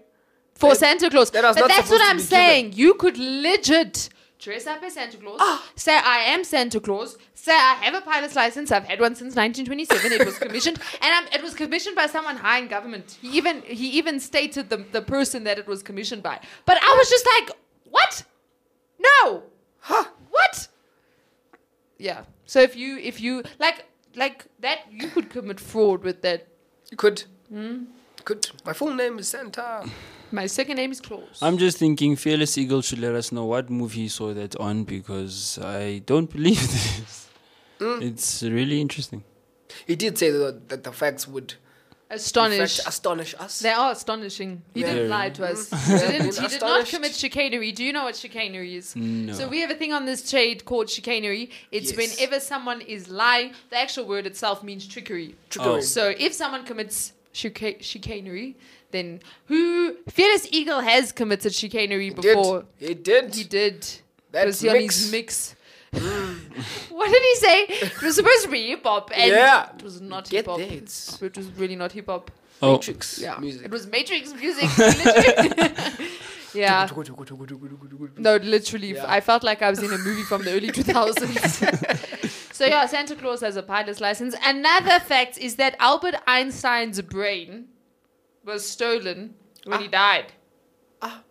For 0.62 0.76
Santa 0.76 1.10
Claus. 1.10 1.30
that 1.32 1.44
but 1.56 1.68
that's 1.68 1.90
what 1.90 2.02
I'm 2.10 2.20
saying. 2.20 2.74
You 2.74 2.94
could 2.96 3.18
legit 3.18 4.10
dress 4.40 4.66
up 4.66 4.82
as 4.82 4.94
Santa 4.94 5.18
Claus, 5.18 5.38
Ah. 5.40 5.64
say 5.76 5.96
I 5.96 6.20
am 6.34 6.44
Santa 6.44 6.80
Claus, 6.80 7.16
say 7.36 7.52
I 7.54 7.76
have 7.86 7.94
a 7.94 8.02
pilot's 8.02 8.36
license. 8.36 8.72
I've 8.72 8.86
had 8.86 9.00
one 9.00 9.14
since 9.16 9.36
1927. 9.36 10.12
it 10.20 10.26
was 10.26 10.38
commissioned, 10.40 10.80
and 11.02 11.12
um, 11.14 11.32
it 11.34 11.44
was 11.44 11.54
commissioned 11.54 11.96
by 11.96 12.08
someone 12.08 12.38
high 12.38 12.58
in 12.60 12.68
government. 12.68 13.18
He 13.22 13.30
even 13.38 13.62
he 13.64 13.88
even 14.00 14.20
stated 14.20 14.70
the 14.70 14.78
the 14.92 15.02
person 15.02 15.44
that 15.44 15.60
it 15.60 15.68
was 15.68 15.84
commissioned 15.84 16.24
by. 16.24 16.40
But 16.66 16.78
I 16.82 16.96
was 16.98 17.10
just 17.10 17.28
like, 17.38 17.52
what? 17.90 18.24
No. 19.00 19.44
Huh. 19.80 20.06
What? 20.32 20.68
Yeah. 21.98 22.22
So 22.46 22.60
if 22.62 22.76
you 22.76 22.98
if 22.98 23.22
you 23.22 23.44
like 23.60 23.86
like 24.16 24.46
that, 24.60 24.80
you 24.92 25.08
could 25.10 25.30
commit 25.30 25.60
fraud 25.60 26.04
with 26.04 26.22
that. 26.24 26.48
You 26.90 26.98
could. 26.98 27.24
Hmm? 27.50 27.84
Could. 28.26 28.50
My 28.66 28.74
full 28.74 28.94
name 28.94 29.20
is 29.20 29.28
Santa. 29.28 29.84
My 30.32 30.48
second 30.48 30.78
name 30.78 30.92
is 30.92 31.02
Claus. 31.02 31.40
I'm 31.42 31.58
just 31.58 31.78
thinking 31.78 32.16
Fearless 32.16 32.58
Eagle 32.58 32.82
should 32.82 33.00
let 33.00 33.16
us 33.16 33.32
know 33.32 33.46
what 33.46 33.70
movie 33.70 34.02
he 34.04 34.08
saw 34.08 34.34
that 34.34 34.56
on 34.58 34.84
because 34.86 35.60
I 35.62 36.00
don't 36.06 36.32
believe 36.32 36.62
this. 36.72 37.28
Mm. 37.80 38.02
It's 38.02 38.44
really 38.44 38.80
interesting. 38.80 39.24
He 39.88 39.96
did 39.96 40.18
say 40.18 40.30
that, 40.32 40.70
that 40.70 40.84
the 40.84 40.92
facts 40.92 41.28
would 41.28 41.56
Astonish. 42.10 42.78
fact, 42.78 42.90
astonish 42.90 43.34
us. 43.40 43.60
They 43.60 43.70
are 43.70 43.92
astonishing. 43.94 44.62
He 44.74 44.84
didn't 44.84 45.10
lie 45.10 45.30
to 45.30 45.46
us. 45.48 45.70
Mm-hmm. 45.70 45.92
He, 46.12 46.18
didn't, 46.20 46.36
he 46.40 46.48
did 46.48 46.62
not 46.62 46.86
commit 46.86 47.16
chicanery. 47.16 47.72
Do 47.72 47.84
you 47.86 47.94
know 47.94 48.04
what 48.04 48.18
chicanery 48.18 48.76
is? 48.76 48.96
No. 48.98 49.32
So 49.34 49.48
we 49.48 49.62
have 49.62 49.72
a 49.72 49.76
thing 49.76 49.94
on 49.94 50.06
this 50.06 50.30
trade 50.30 50.66
called 50.66 50.90
chicanery. 50.90 51.50
It's 51.72 51.94
Yes. 51.96 52.18
whenever 52.20 52.40
someone 52.42 52.82
is 52.82 53.08
lying. 53.10 53.54
The 53.70 53.78
actual 53.78 54.06
word 54.08 54.26
itself 54.26 54.62
means 54.62 54.86
trickery. 54.88 55.36
Trickery. 55.50 55.72
Oh. 55.72 55.80
So 55.82 56.14
if 56.18 56.34
someone 56.34 56.66
commits 56.66 57.14
chica- 57.34 57.82
chicanery, 57.82 58.56
then 58.92 59.20
who 59.48 59.96
Fearless 60.10 60.48
Eagle 60.52 60.82
has 60.82 61.12
committed 61.12 61.54
chicanery 61.54 62.10
He 62.10 62.14
before. 62.14 62.66
did. 62.80 62.88
He 62.90 62.94
did. 62.96 63.36
He 63.36 63.44
did. 63.44 63.88
That 64.32 64.46
was 64.48 64.60
he 64.62 64.70
on 64.70 64.76
his 64.78 65.12
mix. 65.12 65.12
mix? 65.12 65.56
what 66.90 67.10
did 67.12 67.22
he 67.22 67.36
say? 67.36 67.64
It 67.88 68.02
was 68.02 68.16
supposed 68.16 68.44
to 68.44 68.50
be 68.50 68.68
hip 68.68 68.84
hop, 68.84 69.12
and 69.14 69.30
Yeah. 69.32 69.70
it 69.76 69.84
was 69.84 70.00
not 70.00 70.30
hip 70.30 70.46
hop. 70.46 70.60
It 70.60 70.82
was 71.38 71.50
really 71.58 71.76
not 71.76 71.92
hip 71.92 72.06
hop. 72.08 72.32
Oh, 72.62 72.74
Matrix 72.74 73.20
Yeah, 73.20 73.38
music. 73.40 73.66
it 73.66 73.72
was 73.72 73.88
Matrix 73.88 74.34
music. 74.34 74.70
yeah, 76.54 76.88
no, 78.18 78.36
literally, 78.38 78.94
Yeah. 78.94 79.06
I 79.08 79.20
felt 79.22 79.44
like 79.44 79.62
I 79.62 79.70
was 79.70 79.80
in 79.82 79.92
a 79.92 79.98
movie 79.98 80.24
from 80.24 80.44
the 80.44 80.52
early 80.52 80.68
2000s. 80.72 82.54
so 82.54 82.66
yeah, 82.66 82.86
Santa 82.86 83.16
Claus 83.16 83.42
has 83.42 83.56
a 83.56 83.64
pilot's 83.64 84.00
license. 84.02 84.36
Another 84.44 85.00
fact 85.00 85.38
is 85.38 85.56
that 85.58 85.76
Albert 85.80 86.16
Einstein's 86.28 87.02
brain 87.02 87.68
was 88.46 88.68
stolen 88.68 89.36
when 89.66 89.82
he 89.82 89.88
died. 89.88 90.34
Ah. 91.02 91.24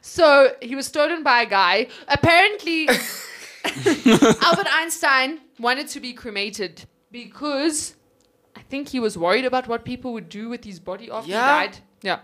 So 0.00 0.54
he 0.62 0.74
was 0.74 0.86
stolen 0.86 1.22
by 1.22 1.42
a 1.42 1.46
guy. 1.46 1.88
Apparently, 2.08 2.88
Albert 2.88 4.66
Einstein 4.72 5.40
wanted 5.58 5.88
to 5.88 6.00
be 6.00 6.14
cremated 6.14 6.86
because 7.10 7.92
I 7.92 7.95
think 8.68 8.88
he 8.88 9.00
was 9.00 9.16
worried 9.16 9.44
about 9.44 9.68
what 9.68 9.84
people 9.84 10.12
would 10.12 10.28
do 10.28 10.48
with 10.48 10.64
his 10.64 10.78
body 10.80 11.10
after 11.10 11.30
Yeah. 11.30 11.60
he 11.60 11.66
died. 11.68 11.78
Yeah. 12.02 12.18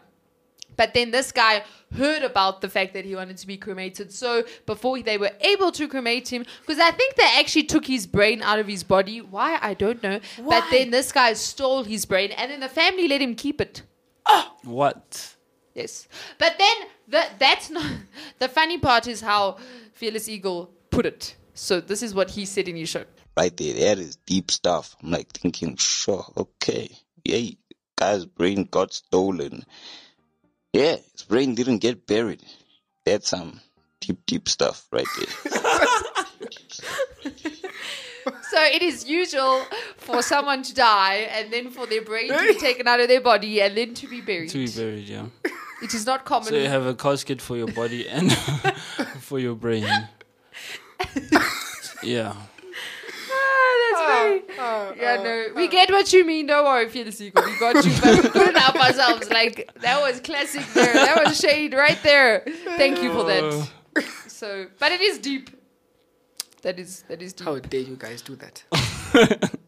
But 0.77 0.95
then 0.95 1.11
this 1.11 1.33
guy 1.33 1.65
heard 1.97 2.23
about 2.23 2.63
the 2.63 2.69
fact 2.69 2.95
that 2.95 3.05
he 3.05 3.15
wanted 3.15 3.37
to 3.37 3.47
be 3.47 3.57
cremated. 3.59 4.11
So 4.13 4.45
before 4.65 5.01
they 5.03 5.19
were 5.19 5.33
able 5.41 5.71
to 5.73 5.87
cremate 5.87 6.33
him, 6.33 6.47
because 6.61 6.79
I 6.79 6.91
think 6.93 7.15
they 7.17 7.29
actually 7.39 7.65
took 7.65 7.87
his 7.87 8.07
brain 8.07 8.41
out 8.43 8.59
of 8.59 8.67
his 8.67 8.83
body. 8.83 9.21
Why? 9.21 9.59
I 9.61 9.75
don't 9.75 10.03
know. 10.03 10.19
Why? 10.39 10.61
But 10.61 10.71
then 10.71 10.91
this 10.91 11.13
guy 11.13 11.35
stole 11.35 11.85
his 11.85 12.07
brain 12.07 12.31
and 12.33 12.51
then 12.51 12.61
the 12.61 12.71
family 12.71 13.07
let 13.07 13.21
him 13.21 13.35
keep 13.35 13.61
it. 13.61 13.83
Oh! 14.25 14.51
what? 14.65 15.37
Yes. 15.75 16.09
But 16.39 16.57
then 16.59 16.77
the, 17.09 17.25
that's 17.39 17.69
not 17.69 17.85
the 18.39 18.49
funny 18.49 18.79
part 18.79 19.07
is 19.07 19.21
how 19.21 19.59
Fearless 19.93 20.29
Eagle 20.29 20.71
put 20.91 21.05
it. 21.05 21.37
So 21.55 21.81
this 21.81 22.03
is 22.03 22.15
what 22.15 22.31
he 22.31 22.47
said 22.47 22.67
in 22.69 22.77
his 22.77 22.89
show. 22.89 23.05
Right 23.37 23.57
there. 23.57 23.75
That 23.75 23.99
is 23.99 24.17
deep 24.17 24.51
stuff. 24.51 24.97
I'm 25.03 25.11
like 25.11 25.33
thinking, 25.33 25.77
sure, 25.77 26.25
okay. 26.37 26.91
Yeah, 27.25 27.51
guy's 27.97 28.27
brain 28.27 28.65
got 28.65 28.93
stolen. 28.93 29.65
Yeah, 30.73 30.97
his 31.13 31.23
brain 31.23 31.55
didn't 31.55 31.79
get 31.79 32.07
buried. 32.07 32.43
That's 33.05 33.29
some 33.29 33.61
deep, 34.01 34.25
deep 34.27 34.49
stuff 34.49 34.87
right 34.91 35.07
there. 35.19 35.53
So 38.53 38.63
it 38.63 38.83
is 38.83 39.09
usual 39.09 39.65
for 39.97 40.21
someone 40.21 40.63
to 40.63 40.75
die 40.75 41.27
and 41.33 41.51
then 41.51 41.71
for 41.71 41.87
their 41.87 42.03
brain 42.03 42.29
to 42.29 42.39
be 42.39 42.55
taken 42.61 42.87
out 42.87 43.01
of 43.01 43.09
their 43.09 43.23
body 43.23 43.63
and 43.63 43.75
then 43.75 43.95
to 43.95 44.07
be 44.07 44.21
buried. 44.21 44.51
To 44.51 44.59
be 44.59 44.71
buried, 44.71 45.09
yeah. 45.09 45.27
It 45.83 45.95
is 45.95 46.05
not 46.05 46.27
common. 46.27 46.49
So 46.49 46.57
you 46.57 46.69
have 46.69 46.85
a 46.85 46.95
casket 46.95 47.41
for 47.41 47.57
your 47.57 47.69
body 47.69 48.07
and 48.07 48.31
for 49.21 49.39
your 49.39 49.55
brain. 49.55 49.89
yeah. 52.03 52.35
That's 54.07 54.47
very. 54.47 54.59
Ah, 54.59 54.93
yeah, 54.97 55.23
no, 55.23 55.47
we 55.55 55.69
get 55.69 55.91
what 55.91 56.13
you 56.13 56.27
mean. 56.27 56.47
Don't 56.47 56.65
worry, 56.65 56.89
Fearless 56.89 57.21
Eagle. 57.21 57.45
We 57.45 57.59
got 57.59 57.85
you, 57.85 57.93
but 58.03 58.23
we 58.25 58.31
couldn't 58.31 58.57
help 58.57 58.77
ourselves. 58.77 59.31
Like 59.31 59.71
that 59.81 60.01
was 60.01 60.21
classic. 60.21 60.65
There, 60.75 60.93
that 60.93 61.25
was 61.25 61.39
shade 61.39 61.75
right 61.75 61.99
there. 62.03 62.45
Thank 62.77 63.03
you 63.03 63.13
for 63.13 63.25
that. 63.25 63.71
So, 64.27 64.67
but 64.81 64.91
it 64.91 65.01
is 65.01 65.19
deep. 65.19 65.51
That 66.63 66.79
is 66.79 67.03
that 67.09 67.21
is 67.23 67.33
deep. 67.33 67.47
How 67.47 67.59
dare 67.59 67.81
you 67.81 67.97
guys 67.97 68.23
do 68.23 68.37
that? 68.37 69.51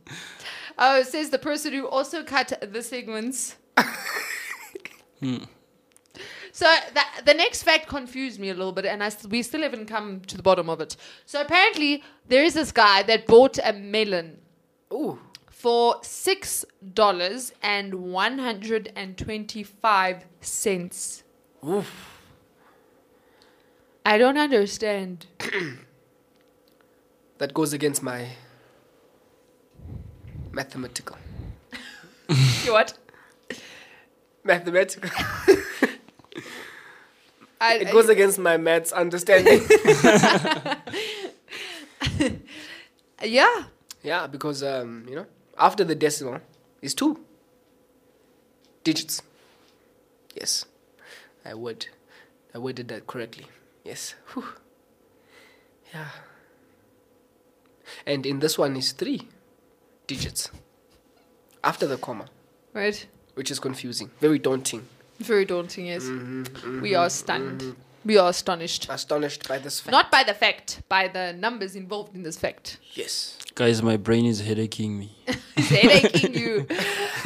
Oh, 0.76 0.98
it 0.98 1.06
says 1.06 1.30
the 1.30 1.38
person 1.38 1.72
who 1.72 1.86
also 1.86 2.24
cut 2.24 2.52
the 2.72 2.82
segments. 2.82 3.54
So 6.54 6.66
that, 6.66 7.22
the 7.26 7.34
next 7.34 7.64
fact 7.64 7.88
confused 7.88 8.38
me 8.38 8.48
a 8.50 8.54
little 8.54 8.70
bit, 8.70 8.86
and 8.86 9.02
I, 9.02 9.08
st- 9.08 9.32
we 9.32 9.42
still 9.42 9.62
haven't 9.62 9.86
come 9.86 10.20
to 10.20 10.36
the 10.36 10.42
bottom 10.42 10.70
of 10.70 10.80
it. 10.80 10.94
So 11.26 11.40
apparently, 11.40 12.04
there 12.28 12.44
is 12.44 12.54
this 12.54 12.70
guy 12.70 13.02
that 13.02 13.26
bought 13.26 13.58
a 13.58 13.72
melon 13.72 14.38
Ooh. 14.92 15.18
for 15.50 15.96
six 16.02 16.64
dollars 16.94 17.52
and 17.60 17.92
one 17.94 18.38
hundred 18.38 18.92
and 18.94 19.18
twenty-five 19.18 20.26
cents. 20.42 21.24
Oof. 21.68 22.20
I 24.06 24.16
don't 24.16 24.38
understand. 24.38 25.26
That 27.38 27.52
goes 27.52 27.72
against 27.72 28.00
my 28.00 28.28
mathematical. 30.52 31.16
you 32.64 32.72
what? 32.72 32.96
Mathematical. 34.44 35.10
I, 37.60 37.74
It 37.76 37.92
goes 37.92 38.08
against 38.08 38.38
my 38.38 38.56
maths 38.56 38.92
understanding. 38.92 39.62
yeah. 43.22 43.64
yeah, 44.02 44.26
because 44.26 44.62
um, 44.62 45.06
you 45.08 45.14
know, 45.16 45.26
after 45.58 45.84
the 45.84 45.94
decimal 45.94 46.40
is 46.82 46.94
two 46.94 47.20
digits. 48.82 49.22
Yes, 50.34 50.64
I 51.44 51.54
would. 51.54 51.86
I 52.54 52.58
worded 52.58 52.88
that 52.88 53.06
correctly. 53.06 53.46
Yes. 53.84 54.14
Whew. 54.32 54.44
Yeah. 55.92 56.08
And 58.06 58.26
in 58.26 58.40
this 58.40 58.58
one 58.58 58.76
is 58.76 58.92
three 58.92 59.28
digits 60.06 60.50
after 61.62 61.86
the 61.86 61.96
comma, 61.96 62.26
Right. 62.72 63.06
which 63.34 63.50
is 63.50 63.58
confusing, 63.60 64.10
very 64.20 64.38
daunting. 64.38 64.86
Very 65.20 65.44
daunting, 65.44 65.86
yes. 65.86 66.04
Mm-hmm, 66.04 66.80
we 66.82 66.94
are 66.94 67.08
stunned. 67.10 67.76
We 68.04 68.18
are 68.18 68.28
astonished. 68.28 68.86
Astonished 68.90 69.48
by 69.48 69.58
this 69.58 69.80
fact. 69.80 69.92
Not 69.92 70.10
by 70.10 70.24
the 70.24 70.34
fact, 70.34 70.82
by 70.90 71.08
the 71.08 71.32
numbers 71.32 71.74
involved 71.74 72.14
in 72.14 72.22
this 72.22 72.36
fact. 72.36 72.78
yes. 72.94 73.38
Guys, 73.54 73.80
my 73.82 73.96
brain 73.96 74.26
is 74.26 74.42
headaching 74.42 74.90
me. 74.98 75.16
It's 75.56 75.68
headaching 75.70 76.34
you. 76.34 76.66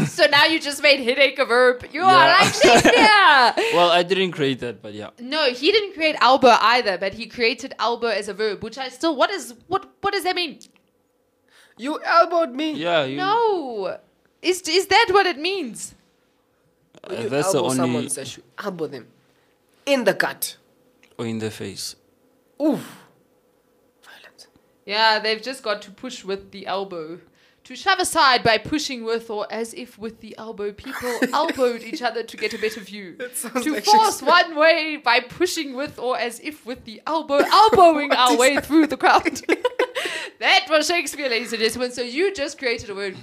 So 0.07 0.27
now 0.27 0.45
you 0.45 0.61
just 0.61 0.83
made 0.83 1.01
headache 1.01 1.39
a 1.39 1.47
verb. 1.47 1.87
You 1.91 2.03
are 2.03 2.13
Yeah. 2.27 2.39
like 2.39 2.55
Shakespeare. 2.55 3.73
Well, 3.75 3.91
I 3.91 4.03
didn't 4.03 4.33
create 4.33 4.61
that, 4.61 4.83
but 4.83 4.93
yeah. 4.93 5.09
no, 5.19 5.51
he 5.51 5.73
didn't 5.73 5.95
create 5.95 6.17
elbow 6.21 6.55
either, 6.61 6.99
but 6.99 7.15
he 7.15 7.25
created 7.27 7.75
elbow 7.79 8.09
as 8.09 8.29
a 8.29 8.35
verb, 8.35 8.63
which 8.63 8.77
I 8.77 8.91
still. 8.91 9.17
What 9.17 9.31
is 9.31 9.55
what? 9.69 9.87
What 10.03 10.13
does 10.13 10.25
that 10.25 10.37
mean? 10.37 10.59
You 11.79 11.99
elbowed 12.05 12.53
me. 12.55 12.73
Yeah, 12.75 13.05
you, 13.05 13.17
No. 13.17 13.97
Is 14.43 14.61
is 14.63 14.87
that 14.89 15.07
what 15.11 15.27
it 15.27 15.39
means? 15.39 15.95
Uh, 17.05 17.15
When 17.15 17.29
that's 17.29 17.53
the 17.53 17.59
elbow 17.59 17.71
only. 17.71 17.77
someone 17.77 18.09
says 18.09 18.37
you 18.37 18.43
elbow 18.59 18.87
them 18.87 19.07
in 19.87 20.05
the 20.05 20.15
gut. 20.15 20.57
Or 21.19 21.27
in 21.27 21.39
the 21.39 21.51
face. 21.51 21.97
Oof. 22.63 23.05
Violence. 24.05 24.47
Yeah, 24.87 25.19
they've 25.19 25.43
just 25.43 25.63
got 25.63 25.83
to 25.83 25.91
push 25.91 26.25
with 26.25 26.51
the 26.53 26.67
elbow. 26.67 27.21
To 27.65 27.77
shove 27.77 27.99
aside 27.99 28.43
by 28.43 28.57
pushing 28.57 29.05
with, 29.05 29.29
or 29.29 29.47
as 29.51 29.75
if 29.75 29.99
with 29.99 30.21
the 30.21 30.35
elbow, 30.39 30.73
people 30.73 31.19
elbowed 31.35 31.83
each 31.83 32.01
other 32.01 32.23
to 32.23 32.37
get 32.39 32.55
a 32.55 32.59
better 32.59 32.81
view. 32.81 33.17
To 33.63 33.73
like 33.75 33.85
force 33.85 34.23
one 34.23 34.57
way 34.57 34.97
by 34.97 35.21
pushing 35.21 35.75
with, 35.75 35.99
or 35.99 36.17
as 36.19 36.41
if 36.41 36.65
with 36.65 36.85
the 36.87 37.03
elbow, 37.07 37.37
elbowing 37.39 38.11
our 38.23 38.37
way 38.39 38.57
through 38.59 38.87
the 38.87 38.97
crowd. 38.97 39.43
that 40.41 40.67
was 40.71 40.87
Shakespeare, 40.87 41.29
ladies 41.29 41.53
and 41.53 41.61
gentlemen. 41.61 41.93
So 41.93 42.01
you 42.03 42.33
just 42.33 42.59
created 42.59 42.89
a 42.89 42.95
word. 42.95 43.17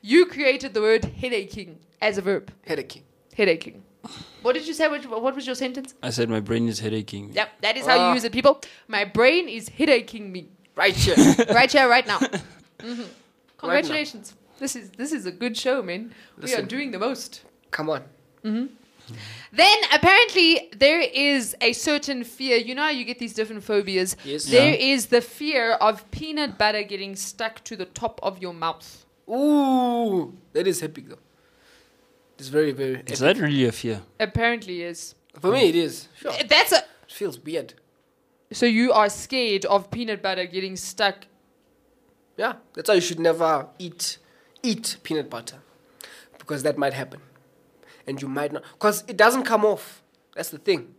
You 0.00 0.24
created 0.26 0.72
the 0.72 0.80
word 0.80 1.02
headaching 1.02 1.76
as 2.02 2.18
a 2.18 2.22
verb. 2.22 2.52
Headache. 2.66 3.02
Headaching. 3.38 3.80
What 4.42 4.54
did 4.54 4.66
you 4.66 4.74
say? 4.74 4.88
What, 4.88 5.06
what 5.22 5.34
was 5.36 5.46
your 5.46 5.54
sentence? 5.54 5.94
I 6.02 6.10
said 6.10 6.28
my 6.28 6.40
brain 6.40 6.68
is 6.68 6.80
headaching 6.80 7.28
me. 7.28 7.34
Yep, 7.34 7.48
that 7.62 7.76
is 7.76 7.86
how 7.86 7.96
Ah. 7.96 8.08
you 8.08 8.14
use 8.14 8.24
it, 8.24 8.32
people. 8.32 8.60
My 8.88 9.04
brain 9.04 9.48
is 9.48 9.70
headaching 9.70 10.30
me 10.32 10.48
Right 10.74 10.96
here. 10.96 11.14
right 11.60 11.70
here, 11.70 11.88
right 11.88 12.06
now. 12.06 12.18
hmm 12.82 13.02
Congratulations. 13.58 14.34
This 14.58 14.74
is 14.74 14.90
this 15.00 15.12
is 15.12 15.26
a 15.26 15.30
good 15.42 15.56
show, 15.56 15.76
man. 15.82 16.12
We 16.42 16.52
are 16.54 16.62
doing 16.76 16.90
the 16.90 16.98
most. 16.98 17.42
Come 17.70 17.88
on. 17.90 18.02
Then 19.60 19.78
apparently 19.92 20.48
there 20.84 21.00
is 21.00 21.54
a 21.60 21.72
certain 21.72 22.24
fear. 22.24 22.56
You 22.56 22.74
know 22.74 22.82
how 22.88 22.94
you 23.00 23.04
get 23.04 23.18
these 23.18 23.34
different 23.34 23.62
phobias. 23.62 24.16
Yes. 24.24 24.44
There 24.46 24.70
Yeah. 24.74 24.94
is 24.94 25.06
the 25.06 25.20
fear 25.20 25.72
of 25.88 25.94
peanut 26.10 26.56
butter 26.58 26.82
getting 26.82 27.14
stuck 27.16 27.62
to 27.64 27.76
the 27.76 27.86
top 28.02 28.18
of 28.22 28.40
your 28.42 28.54
mouth. 28.54 28.88
Ooh. 29.28 30.32
That 30.54 30.66
is 30.66 30.82
epic 30.82 31.04
though. 31.10 31.22
It's 32.42 32.48
very, 32.48 32.72
very 32.72 32.96
epic. 32.96 33.12
Is 33.12 33.20
that 33.20 33.38
really 33.38 33.66
a 33.66 33.70
fear? 33.70 34.02
Apparently 34.18 34.82
is. 34.82 35.14
For 35.38 35.52
me, 35.52 35.68
it 35.68 35.76
is. 35.76 36.08
Sure. 36.16 36.32
Uh, 36.32 36.42
that's 36.48 36.72
a. 36.72 36.78
It 36.78 37.12
feels 37.12 37.38
weird. 37.38 37.74
So 38.50 38.66
you 38.66 38.90
are 38.92 39.08
scared 39.08 39.64
of 39.66 39.92
peanut 39.92 40.22
butter 40.22 40.44
getting 40.46 40.74
stuck. 40.74 41.26
Yeah. 42.36 42.54
That's 42.74 42.88
why 42.88 42.96
you 42.96 43.00
should 43.00 43.20
never 43.20 43.68
eat 43.78 44.18
eat 44.60 44.96
peanut 45.04 45.30
butter. 45.30 45.58
Because 46.36 46.64
that 46.64 46.76
might 46.76 46.94
happen. 46.94 47.20
And 48.08 48.20
you 48.20 48.26
might 48.26 48.52
not. 48.52 48.64
Because 48.72 49.04
it 49.06 49.16
doesn't 49.16 49.44
come 49.44 49.64
off. 49.64 50.02
That's 50.34 50.50
the 50.50 50.58
thing. 50.58 50.96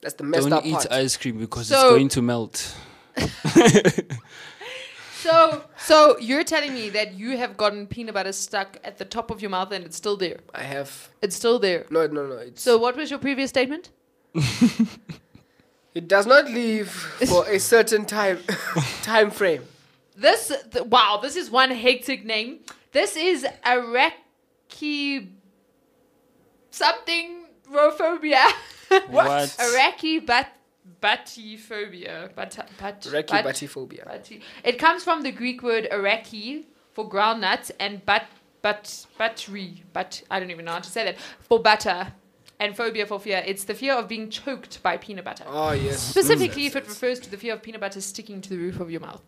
That's 0.00 0.14
the 0.14 0.24
messed 0.24 0.48
Don't 0.48 0.52
up 0.52 0.66
eat 0.66 0.84
ice 0.90 1.16
cream 1.16 1.38
because 1.38 1.70
it's 1.70 1.80
going 1.80 2.08
to 2.08 2.22
melt. 2.22 2.74
So 5.22 5.64
so 5.76 6.18
you're 6.18 6.42
telling 6.42 6.74
me 6.74 6.88
that 6.90 7.14
you 7.14 7.36
have 7.36 7.56
gotten 7.56 7.86
peanut 7.86 8.14
butter 8.14 8.32
stuck 8.32 8.78
at 8.82 8.98
the 8.98 9.04
top 9.04 9.30
of 9.30 9.40
your 9.40 9.50
mouth 9.50 9.70
and 9.70 9.84
it's 9.84 9.96
still 9.96 10.16
there. 10.16 10.38
I 10.52 10.62
have. 10.62 11.10
It's 11.22 11.36
still 11.36 11.58
there. 11.60 11.86
No, 11.90 12.06
no, 12.08 12.26
no. 12.26 12.36
It's, 12.36 12.60
So 12.62 12.76
what 12.76 12.96
was 12.96 13.08
your 13.08 13.20
previous 13.20 13.50
statement? 13.50 13.90
it 15.94 16.08
does 16.08 16.26
not 16.26 16.46
leave 16.46 16.90
for 16.90 17.46
a 17.46 17.60
certain 17.60 18.04
time 18.04 18.38
time 19.02 19.30
frame. 19.30 19.62
This 20.16 20.52
th- 20.72 20.86
wow, 20.86 21.20
this 21.22 21.36
is 21.36 21.50
one 21.50 21.70
hectic 21.70 22.24
name. 22.24 22.58
This 22.90 23.16
is 23.16 23.46
Iraqi 23.64 25.28
something 26.70 27.46
rophobia. 27.70 28.44
What? 29.08 29.56
Iraqi 29.58 30.18
bat 30.18 30.54
batyphobia. 31.02 32.34
Bat, 32.34 32.68
bat, 32.78 33.06
Iraqi 33.06 33.32
bat- 33.32 33.44
batyphobia. 33.44 34.04
bati- 34.04 34.40
It 34.64 34.78
comes 34.78 35.04
from 35.04 35.22
the 35.22 35.32
Greek 35.32 35.62
word 35.62 35.88
Iraqi 35.90 36.66
for 36.92 37.08
groundnuts 37.08 37.70
and 37.80 38.04
bat 38.06 38.28
but 38.62 39.06
battery 39.18 39.82
but 39.92 40.22
I 40.30 40.38
don't 40.38 40.52
even 40.52 40.64
know 40.66 40.72
how 40.72 40.78
to 40.78 40.90
say 40.90 41.04
that 41.04 41.16
for 41.40 41.60
butter 41.60 42.12
and 42.60 42.76
phobia 42.76 43.06
for 43.06 43.18
fear. 43.18 43.42
It's 43.44 43.64
the 43.64 43.74
fear 43.74 43.94
of 43.94 44.06
being 44.06 44.30
choked 44.30 44.82
by 44.82 44.96
peanut 44.96 45.24
butter. 45.24 45.44
Oh, 45.48 45.72
yes. 45.72 46.00
Specifically, 46.00 46.66
if 46.66 46.76
it 46.76 46.84
mm. 46.84 46.88
refers 46.88 47.18
to 47.20 47.30
the 47.30 47.36
fear 47.36 47.54
of 47.54 47.62
peanut 47.62 47.80
butter 47.80 48.00
sticking 48.00 48.40
to 48.40 48.48
the 48.50 48.56
roof 48.56 48.78
of 48.78 48.88
your 48.88 49.00
mouth. 49.00 49.22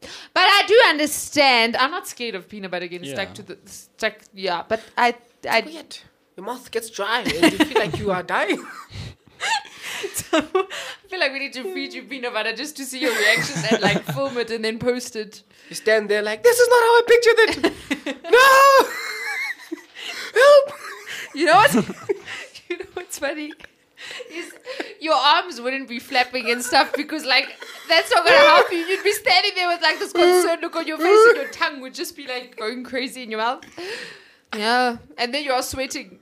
But 0.00 0.44
I 0.44 0.64
do 0.66 0.82
understand. 0.88 1.76
I'm 1.76 1.90
not 1.90 2.08
scared 2.08 2.34
of 2.34 2.48
peanut 2.48 2.70
butter 2.70 2.86
getting 2.86 3.10
stuck 3.10 3.34
to 3.34 3.42
the 3.42 3.58
stuck. 3.66 4.14
Yeah, 4.32 4.64
but 4.66 4.80
I, 4.96 5.14
I 5.48 5.60
Weird. 5.60 5.98
Your 6.36 6.46
mouth 6.46 6.70
gets 6.70 6.88
dry 6.88 7.20
and 7.20 7.52
you 7.52 7.58
feel 7.58 7.78
like 7.78 7.98
you 7.98 8.10
are 8.12 8.22
dying. 8.22 8.64
I 10.32 10.42
feel 11.08 11.20
like 11.20 11.32
we 11.32 11.38
need 11.38 11.52
to 11.54 11.74
feed 11.74 11.92
you 11.92 12.02
peanut 12.04 12.32
butter 12.32 12.54
just 12.54 12.76
to 12.76 12.84
see 12.84 13.00
your 13.00 13.16
reaction 13.16 13.62
and 13.70 13.82
like 13.82 14.02
film 14.14 14.38
it 14.38 14.50
and 14.50 14.64
then 14.64 14.78
post 14.78 15.16
it. 15.16 15.42
You 15.68 15.76
stand 15.76 16.08
there 16.08 16.22
like, 16.22 16.42
this 16.42 16.58
is 16.58 16.68
not 16.68 16.80
how 16.80 16.94
I 16.94 17.02
pictured 17.06 17.38
it. 18.06 18.22
no! 18.30 18.88
Help! 20.40 20.80
You 21.34 21.46
know 21.46 21.54
what? 21.54 21.74
you 22.68 22.78
know 22.78 22.86
what's 22.94 23.18
funny? 23.18 23.52
Is 24.30 24.52
your 25.00 25.14
arms 25.14 25.60
wouldn't 25.60 25.88
be 25.88 25.98
flapping 25.98 26.50
and 26.50 26.62
stuff 26.62 26.92
because 26.96 27.24
like 27.24 27.48
that's 27.88 28.10
not 28.10 28.24
gonna 28.24 28.38
help 28.38 28.72
you. 28.72 28.78
You'd 28.78 29.04
be 29.04 29.12
standing 29.12 29.52
there 29.54 29.68
with 29.68 29.82
like 29.82 29.98
this 29.98 30.12
concerned 30.12 30.62
look 30.62 30.74
on 30.76 30.86
your 30.86 30.96
face 30.96 31.26
and 31.28 31.36
your 31.36 31.50
tongue 31.50 31.80
would 31.82 31.94
just 31.94 32.16
be 32.16 32.26
like 32.26 32.56
going 32.56 32.82
crazy 32.82 33.22
in 33.22 33.30
your 33.30 33.40
mouth. 33.40 33.64
Yeah. 34.56 34.96
And 35.18 35.34
then 35.34 35.44
you 35.44 35.52
are 35.52 35.62
sweating. 35.62 36.18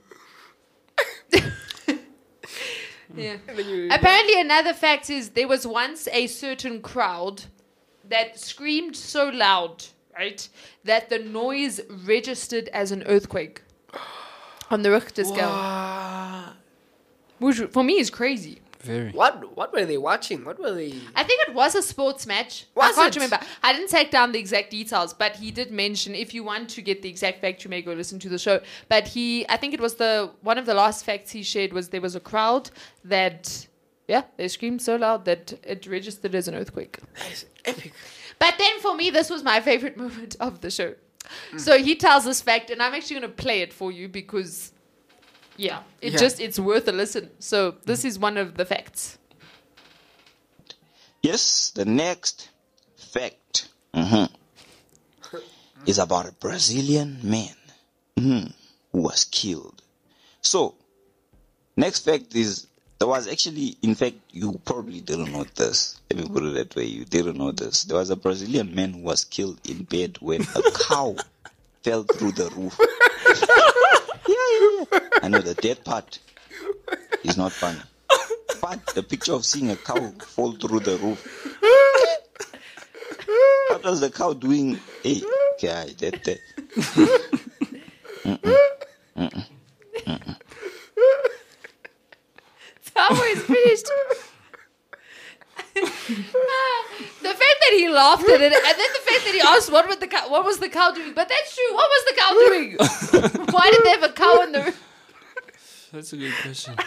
Yeah. 3.19 3.37
Apparently, 3.95 4.39
another 4.39 4.73
fact 4.73 5.09
is 5.09 5.29
there 5.29 5.47
was 5.47 5.65
once 5.67 6.07
a 6.11 6.27
certain 6.27 6.81
crowd 6.81 7.43
that 8.07 8.39
screamed 8.39 8.95
so 8.95 9.29
loud, 9.29 9.85
right, 10.17 10.47
that 10.83 11.09
the 11.09 11.19
noise 11.19 11.79
registered 12.05 12.67
as 12.69 12.91
an 12.91 13.03
earthquake 13.03 13.61
on 14.71 14.81
the 14.81 14.91
Richter 14.91 15.23
scale, 15.23 16.53
which 17.39 17.57
for 17.71 17.83
me 17.83 17.99
is 17.99 18.09
crazy. 18.09 18.61
Very. 18.81 19.11
What 19.11 19.57
what 19.57 19.73
were 19.73 19.85
they 19.85 19.97
watching? 19.97 20.45
What 20.45 20.57
were 20.59 20.71
they? 20.71 20.93
I 21.13 21.23
think 21.23 21.47
it 21.47 21.53
was 21.53 21.75
a 21.75 21.81
sports 21.81 22.25
match. 22.25 22.65
Was 22.75 22.97
I 22.97 23.01
can't 23.01 23.15
it? 23.15 23.19
remember. 23.19 23.45
I 23.61 23.73
didn't 23.73 23.89
take 23.89 24.09
down 24.09 24.31
the 24.31 24.39
exact 24.39 24.71
details, 24.71 25.13
but 25.13 25.35
he 25.35 25.51
did 25.51 25.69
mention 25.71 26.15
if 26.15 26.33
you 26.33 26.43
want 26.45 26.69
to 26.71 26.81
get 26.81 27.01
the 27.01 27.09
exact 27.09 27.41
fact, 27.41 27.63
you 27.63 27.69
may 27.69 27.81
go 27.81 27.91
listen 27.91 28.19
to 28.19 28.29
the 28.29 28.39
show. 28.39 28.61
But 28.87 29.07
he, 29.09 29.45
I 29.49 29.57
think 29.57 29.73
it 29.73 29.81
was 29.81 29.95
the 29.95 30.31
one 30.41 30.57
of 30.57 30.65
the 30.65 30.73
last 30.73 31.03
facts 31.03 31.31
he 31.31 31.43
shared 31.43 31.73
was 31.73 31.89
there 31.89 31.99
was 31.99 32.15
a 32.15 32.21
crowd 32.21 32.71
that, 33.03 33.67
yeah, 34.07 34.23
they 34.37 34.47
screamed 34.47 34.81
so 34.81 34.95
loud 34.95 35.25
that 35.25 35.53
it 35.63 35.85
registered 35.85 36.33
as 36.33 36.47
an 36.47 36.55
earthquake. 36.55 36.99
That 37.15 37.31
is 37.31 37.45
epic. 37.65 37.93
But 38.39 38.55
then 38.57 38.79
for 38.79 38.95
me, 38.95 39.09
this 39.09 39.29
was 39.29 39.43
my 39.43 39.59
favorite 39.59 39.97
moment 40.03 40.37
of 40.39 40.61
the 40.61 40.71
show. 40.71 40.95
So 41.57 41.77
he 41.77 41.95
tells 41.95 42.23
this 42.25 42.41
fact, 42.41 42.71
and 42.71 42.81
I'm 42.81 42.93
actually 42.95 43.19
going 43.19 43.29
to 43.29 43.35
play 43.43 43.61
it 43.61 43.71
for 43.73 43.91
you 43.91 44.07
because, 44.07 44.71
yeah, 45.59 45.83
it 46.01 46.13
Yeah. 46.13 46.19
just 46.19 46.39
it's 46.39 46.57
worth 46.57 46.87
a 46.87 46.91
listen. 46.93 47.29
So 47.39 47.75
this 47.85 48.05
is 48.05 48.17
one 48.17 48.37
of 48.37 48.55
the 48.55 48.65
facts. 48.65 49.17
Yes, 51.21 51.71
the 51.75 51.83
next 51.85 52.49
fact 52.95 53.67
mhm, 53.93 54.29
is 55.85 55.99
about 55.99 56.27
a 56.27 56.31
Brazilian 56.31 57.19
man 57.23 57.55
mhm, 58.17 58.53
who 58.91 59.01
was 59.01 59.25
killed. 59.25 59.81
So, 60.41 60.75
next 61.75 62.05
fact 62.05 62.33
is 62.35 62.67
there 62.99 63.07
was 63.09 63.27
actually, 63.27 63.75
in 63.81 63.95
fact, 63.95 64.15
you 64.31 64.59
probably 64.63 65.01
didn't 65.01 65.31
know 65.33 65.45
this. 65.55 65.99
Let 66.09 66.19
me 66.23 66.29
put 66.29 66.43
it 66.43 66.53
that 66.55 66.75
way. 66.75 66.85
You 66.85 67.03
didn't 67.05 67.37
know 67.37 67.51
this. 67.51 67.83
There 67.83 67.97
was 67.97 68.09
a 68.09 68.15
Brazilian 68.15 68.73
man 68.73 68.93
who 68.93 69.01
was 69.01 69.25
killed 69.25 69.59
in 69.69 69.83
bed 69.83 70.17
when 70.21 70.41
a 70.55 70.61
cow 70.87 71.17
fell 71.83 72.03
through 72.03 72.31
the 72.31 72.49
roof. 72.55 72.79
I 75.21 75.27
know 75.27 75.39
the 75.39 75.53
dead 75.55 75.83
part 75.83 76.19
is 77.23 77.37
not 77.37 77.51
funny. 77.51 77.79
But 78.61 78.85
the 78.87 79.03
picture 79.03 79.33
of 79.33 79.45
seeing 79.45 79.69
a 79.69 79.75
cow 79.75 80.11
fall 80.19 80.53
through 80.53 80.81
the 80.81 80.97
roof. 80.97 81.19
what 83.69 83.83
was 83.83 83.99
the 84.01 84.09
cow 84.09 84.33
doing? 84.33 84.79
Hey, 85.03 85.21
guy, 85.61 85.89
that, 85.99 86.23
that. 86.23 86.39
It's 92.77 92.91
always 92.95 93.41
finished. 93.43 93.91
the 95.73 97.35
fact 97.35 97.57
that 97.61 97.71
he 97.71 97.89
laughed 97.89 98.27
at 98.27 98.41
it, 98.41 98.53
and 98.53 98.53
then 98.53 98.91
the 98.93 99.03
fact 99.05 99.25
that 99.25 99.33
he 99.33 99.41
asked 99.41 99.71
what 99.71 99.87
was 99.87 99.97
the 99.97 100.07
cow, 100.07 100.29
what 100.29 100.43
was 100.43 100.59
the 100.59 100.69
cow 100.69 100.91
doing? 100.91 101.13
But 101.13 101.29
that's 101.29 101.55
true. 101.55 101.73
What 101.73 101.89
was 101.89 102.05
the 102.05 102.15
cow 102.17 102.33
doing? 102.33 102.77
Why 103.53 103.69
did 103.71 103.83
they 103.83 103.91
have 103.91 104.03
a 104.03 104.13
cow 104.13 104.41
in 104.43 104.51
the 104.51 104.61
room? 104.63 104.73
That's 105.91 106.13
a 106.13 106.17
good 106.17 106.33
question. 106.41 106.75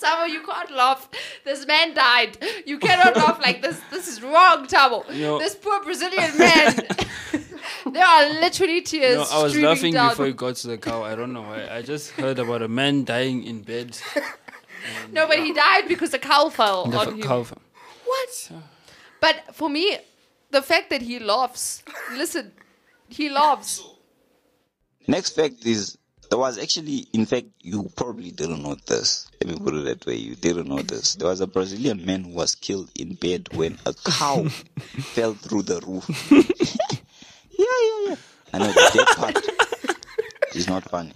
Tamo, 0.00 0.24
you 0.32 0.42
can't 0.46 0.70
laugh. 0.72 1.08
This 1.44 1.66
man 1.66 1.92
died. 1.94 2.38
You 2.64 2.78
cannot 2.78 3.14
laugh 3.16 3.38
like 3.40 3.60
this. 3.60 3.78
This 3.90 4.08
is 4.08 4.22
wrong, 4.22 4.66
Tamo. 4.66 5.04
No. 5.12 5.38
This 5.38 5.54
poor 5.54 5.82
Brazilian 5.84 6.36
man. 6.38 6.74
there 7.92 8.06
are 8.06 8.30
literally 8.40 8.80
tears. 8.80 9.16
No, 9.16 9.26
I 9.38 9.42
was 9.42 9.54
laughing 9.56 9.92
down. 9.92 10.10
before 10.10 10.26
it 10.26 10.36
got 10.36 10.56
to 10.56 10.68
the 10.68 10.78
cow. 10.78 11.02
I 11.02 11.14
don't 11.14 11.32
know 11.34 11.42
why. 11.42 11.68
I 11.70 11.82
just 11.82 12.12
heard 12.12 12.38
about 12.38 12.62
a 12.62 12.68
man 12.68 13.04
dying 13.04 13.44
in 13.44 13.62
bed. 13.62 13.98
No, 15.12 15.26
but 15.28 15.38
he 15.38 15.52
died 15.52 15.88
because 15.88 16.08
the 16.08 16.18
cow 16.18 16.48
fell 16.48 16.86
The 16.86 16.96
on 16.98 17.08
f- 17.08 17.12
him. 17.12 17.20
cow. 17.20 17.46
What? 18.06 18.50
But 19.20 19.54
for 19.54 19.68
me, 19.68 19.98
the 20.50 20.62
fact 20.62 20.88
that 20.88 21.02
he 21.02 21.18
laughs. 21.18 21.82
Listen, 22.14 22.52
he 23.10 23.28
laughs. 23.28 23.82
Next 25.06 25.36
fact 25.36 25.66
is 25.66 25.98
there 26.30 26.38
was 26.38 26.58
actually, 26.58 27.08
in 27.12 27.26
fact, 27.26 27.46
you 27.60 27.90
probably 27.96 28.30
didn't 28.30 28.62
know 28.62 28.76
this. 28.86 29.28
Let 29.42 29.50
me 29.52 29.58
put 29.58 29.74
it 29.74 29.84
that 29.84 30.06
way. 30.06 30.14
You 30.14 30.36
didn't 30.36 30.68
know 30.68 30.80
this. 30.80 31.16
There 31.16 31.28
was 31.28 31.40
a 31.40 31.46
Brazilian 31.46 32.06
man 32.06 32.22
who 32.22 32.30
was 32.30 32.54
killed 32.54 32.88
in 32.94 33.14
bed 33.14 33.48
when 33.54 33.78
a 33.84 33.92
cow 33.92 34.44
fell 34.48 35.34
through 35.34 35.62
the 35.62 35.80
roof. 35.80 36.08
yeah, 36.30 37.66
yeah, 37.66 38.06
yeah. 38.06 38.16
I 38.52 38.58
know 38.58 38.66
the 38.68 38.90
dead 38.94 39.06
part 39.16 40.54
is 40.54 40.68
not 40.68 40.88
funny. 40.88 41.12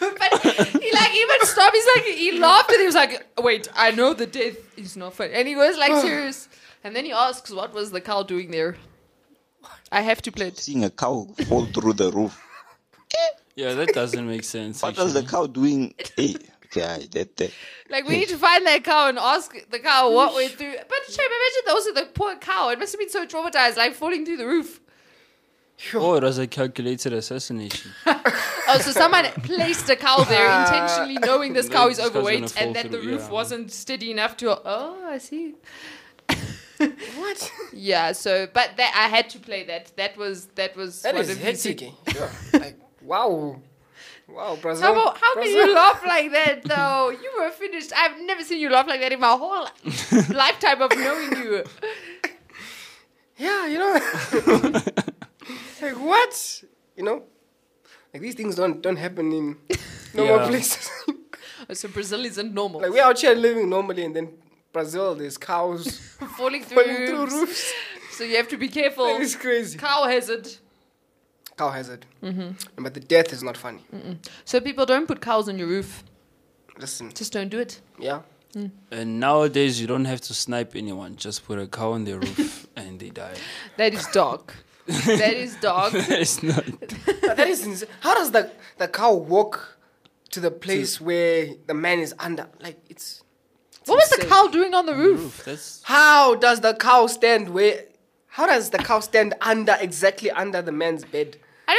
But 0.00 0.42
he 0.42 0.92
like 0.92 1.14
even 1.14 1.46
stopped. 1.46 1.74
He's 1.74 1.86
like 1.96 2.04
he 2.04 2.38
laughed 2.38 2.70
and 2.70 2.80
he 2.80 2.86
was 2.86 2.94
like, 2.94 3.26
"Wait, 3.38 3.68
I 3.74 3.90
know 3.90 4.12
the 4.12 4.26
death 4.26 4.56
is 4.78 4.96
not 4.96 5.14
funny." 5.14 5.32
And 5.34 5.48
he 5.48 5.56
was 5.56 5.76
like 5.78 5.92
serious. 6.02 6.48
And 6.84 6.94
then 6.94 7.04
he 7.04 7.12
asks, 7.12 7.50
"What 7.50 7.72
was 7.72 7.90
the 7.90 8.00
cow 8.00 8.22
doing 8.22 8.50
there?" 8.50 8.76
I 9.90 10.02
have 10.02 10.20
to 10.22 10.32
play 10.32 10.48
it. 10.48 10.58
Seeing 10.58 10.84
a 10.84 10.90
cow 10.90 11.26
fall 11.46 11.66
through 11.66 11.94
the 11.94 12.10
roof. 12.12 12.38
Yeah, 13.58 13.74
that 13.74 13.92
doesn't 13.92 14.26
make 14.34 14.44
sense. 14.44 14.80
What 14.82 14.96
was 14.96 15.14
the 15.14 15.24
cow 15.24 15.46
doing? 15.48 15.92
Hey, 16.16 16.36
okay, 16.66 17.08
that, 17.12 17.36
that. 17.38 17.50
Like 17.90 18.06
we 18.06 18.16
need 18.18 18.28
to 18.28 18.36
find 18.38 18.64
that 18.66 18.84
cow 18.84 19.08
and 19.08 19.18
ask 19.18 19.52
the 19.70 19.78
cow 19.80 20.12
what 20.12 20.34
went 20.34 20.52
through. 20.52 20.74
But 20.92 20.98
Shame, 21.08 21.26
imagine 21.40 21.62
also 21.74 21.92
the 21.94 22.06
poor 22.14 22.36
cow. 22.36 22.68
It 22.68 22.78
must 22.78 22.92
have 22.92 23.00
been 23.00 23.08
so 23.10 23.26
traumatized, 23.26 23.76
like 23.76 23.94
falling 23.94 24.24
through 24.24 24.36
the 24.36 24.46
roof. 24.46 24.80
Oh, 25.94 26.14
it 26.14 26.22
was 26.22 26.38
a 26.38 26.46
calculated 26.46 27.12
assassination. 27.12 27.90
Oh, 28.70 28.78
so 28.80 28.90
someone 28.90 29.24
placed 29.44 29.88
a 29.88 29.96
cow 29.96 30.24
there 30.24 30.46
intentionally, 30.60 31.16
knowing 31.26 31.54
this 31.54 31.70
cow 31.70 31.88
is 31.88 31.96
This 31.96 32.04
cow's 32.04 32.12
gonna 32.12 32.18
overweight 32.26 32.54
and 32.60 32.76
that 32.76 32.90
the 32.92 32.98
through, 32.98 33.12
roof 33.12 33.22
yeah. 33.22 33.30
wasn't 33.30 33.72
steady 33.72 34.10
enough 34.10 34.36
to. 34.36 34.60
Oh, 34.62 35.06
I 35.08 35.16
see. 35.16 35.54
What? 37.16 37.50
Yeah. 37.72 38.12
So, 38.12 38.46
but 38.52 38.76
that 38.76 38.92
I 38.94 39.08
had 39.08 39.30
to 39.30 39.38
play 39.38 39.64
that. 39.64 39.96
That 39.96 40.16
was 40.18 40.46
that 40.56 40.76
was 40.76 41.00
That 41.02 41.14
one 41.14 41.22
is 41.24 41.30
of 41.30 41.38
the 41.38 41.44
hectic. 41.44 41.78
things-? 41.80 41.96
Sure. 42.12 42.30
like, 42.60 42.76
wow. 43.08 43.60
Wow, 44.28 44.56
Brazil. 44.60 44.94
How, 44.94 45.14
how 45.22 45.34
can 45.34 45.44
you 45.50 45.74
laugh 45.74 46.02
like 46.06 46.30
that 46.38 46.62
though? 46.64 47.08
You 47.10 47.30
were 47.38 47.50
finished. 47.50 47.92
I've 47.96 48.20
never 48.20 48.44
seen 48.44 48.60
you 48.60 48.68
laugh 48.70 48.86
like 48.86 49.00
that 49.00 49.12
in 49.12 49.20
my 49.20 49.32
whole 49.32 49.66
lifetime 50.34 50.82
of 50.82 50.90
knowing 50.94 51.32
you. 51.32 51.64
Yeah, 53.38 53.66
you 53.66 53.78
know. 53.78 53.94
like 55.82 55.98
what? 55.98 56.62
You 56.96 57.04
know, 57.04 57.22
like 58.12 58.22
these 58.22 58.34
things 58.34 58.54
don't 58.56 58.82
don't 58.82 58.96
happen 58.96 59.32
in 59.32 59.56
normal 60.14 60.36
Yeah. 60.40 60.46
places. 60.48 60.90
So 61.72 61.88
Brazil 61.88 62.24
isn't 62.24 62.52
normal. 62.54 62.80
like 62.82 62.90
we're 62.92 63.02
out 63.02 63.18
here 63.18 63.34
living 63.34 63.68
normally, 63.70 64.04
and 64.04 64.14
then 64.14 64.28
Brazil, 64.72 65.14
there's 65.14 65.38
cows 65.38 65.98
falling 66.36 66.62
through, 66.64 66.82
falling 66.82 67.06
through 67.06 67.20
roofs. 67.20 67.34
roofs. 67.34 67.72
So 68.12 68.24
you 68.24 68.36
have 68.36 68.48
to 68.48 68.56
be 68.56 68.68
careful. 68.68 69.06
It's 69.20 69.34
crazy. 69.36 69.78
Cow 69.78 70.04
hazard. 70.04 70.46
Cow 71.58 71.70
hazard. 71.70 72.06
Mm-hmm. 72.22 72.82
But 72.84 72.94
the 72.94 73.00
death 73.00 73.32
is 73.32 73.42
not 73.42 73.56
funny. 73.56 73.82
So 74.44 74.60
people 74.60 74.86
don't 74.86 75.06
put 75.06 75.20
cows 75.20 75.48
on 75.48 75.58
your 75.58 75.66
roof. 75.68 76.04
Listen, 76.78 77.10
Just 77.12 77.32
don't 77.32 77.48
do 77.48 77.58
it. 77.58 77.80
yeah. 77.98 78.20
Mm. 78.54 78.70
And 78.90 79.20
nowadays, 79.20 79.78
you 79.78 79.86
don't 79.86 80.06
have 80.06 80.22
to 80.22 80.32
snipe 80.32 80.74
anyone. 80.74 81.16
Just 81.16 81.44
put 81.44 81.58
a 81.58 81.66
cow 81.66 81.92
on 81.92 82.04
their 82.04 82.18
roof 82.18 82.66
and 82.76 82.98
they 82.98 83.10
die. 83.10 83.34
That 83.76 83.92
is 83.92 84.06
dark. 84.06 84.54
that 84.86 85.34
is 85.34 85.54
dark. 85.56 85.92
it's 85.94 86.42
not. 86.42 86.64
But 87.04 87.36
that 87.36 87.46
is 87.46 87.66
ins- 87.66 87.84
how 88.00 88.14
does 88.14 88.30
the 88.30 88.50
the 88.78 88.88
cow 88.88 89.12
walk 89.12 89.76
to 90.30 90.40
the 90.40 90.50
place 90.50 90.98
where 90.98 91.48
the 91.66 91.74
man 91.74 91.98
is 91.98 92.14
under? 92.18 92.46
Like 92.60 92.78
it's. 92.88 93.22
What 93.84 93.96
was 93.96 94.08
the 94.18 94.24
cow 94.24 94.46
doing 94.48 94.72
on 94.72 94.86
the 94.86 94.94
roof? 94.94 95.46
Roof. 95.46 95.82
How 95.84 96.34
does 96.36 96.60
the 96.60 96.72
cow 96.74 97.06
stand 97.06 97.50
where? 97.50 97.84
How 98.28 98.46
does 98.46 98.70
the 98.70 98.78
cow 98.78 99.00
stand 99.00 99.34
under 99.42 99.76
exactly 99.78 100.30
under 100.30 100.62
the 100.62 100.72
man's 100.72 101.04
bed? 101.04 101.36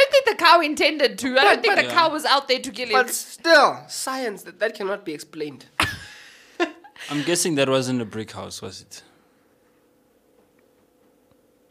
I 0.09 0.11
don't 0.11 0.25
think 0.25 0.37
the 0.37 0.43
cow 0.43 0.61
intended 0.61 1.19
to. 1.19 1.37
I 1.37 1.43
don't 1.43 1.61
think 1.61 1.75
the 1.75 1.83
Yeah. 1.83 1.91
cow 1.93 2.09
was 2.09 2.25
out 2.25 2.47
there 2.47 2.59
to 2.59 2.71
kill 2.71 2.87
him. 2.87 2.93
But 2.93 3.09
still, 3.11 3.83
science 3.87 4.43
that, 4.43 4.59
that 4.59 4.73
cannot 4.75 5.05
be 5.05 5.13
explained. 5.13 5.65
I'm 7.09 7.23
guessing 7.23 7.55
that 7.55 7.69
wasn't 7.69 8.01
a 8.01 8.05
brick 8.05 8.31
house, 8.31 8.61
was 8.61 8.81
it? 8.81 9.03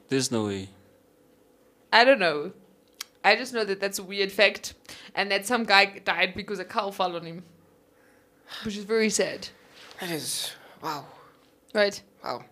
There's 0.08 0.30
no 0.30 0.46
way. 0.46 0.70
I 1.92 2.04
don't 2.04 2.18
know. 2.18 2.52
I 3.24 3.34
just 3.36 3.52
know 3.52 3.64
that 3.64 3.80
that's 3.80 3.98
a 3.98 4.02
weird 4.04 4.30
fact, 4.32 4.74
and 5.14 5.30
that 5.30 5.44
some 5.46 5.64
guy 5.64 5.86
died 6.04 6.34
because 6.34 6.58
a 6.60 6.64
cow 6.64 6.90
fell 6.90 7.16
on 7.16 7.24
him, 7.26 7.42
which 8.64 8.76
is 8.76 8.84
very 8.84 9.10
sad. 9.10 9.48
That 10.00 10.10
is 10.10 10.52
wow, 10.82 11.04
Right? 11.74 12.00
wow. 12.24 12.44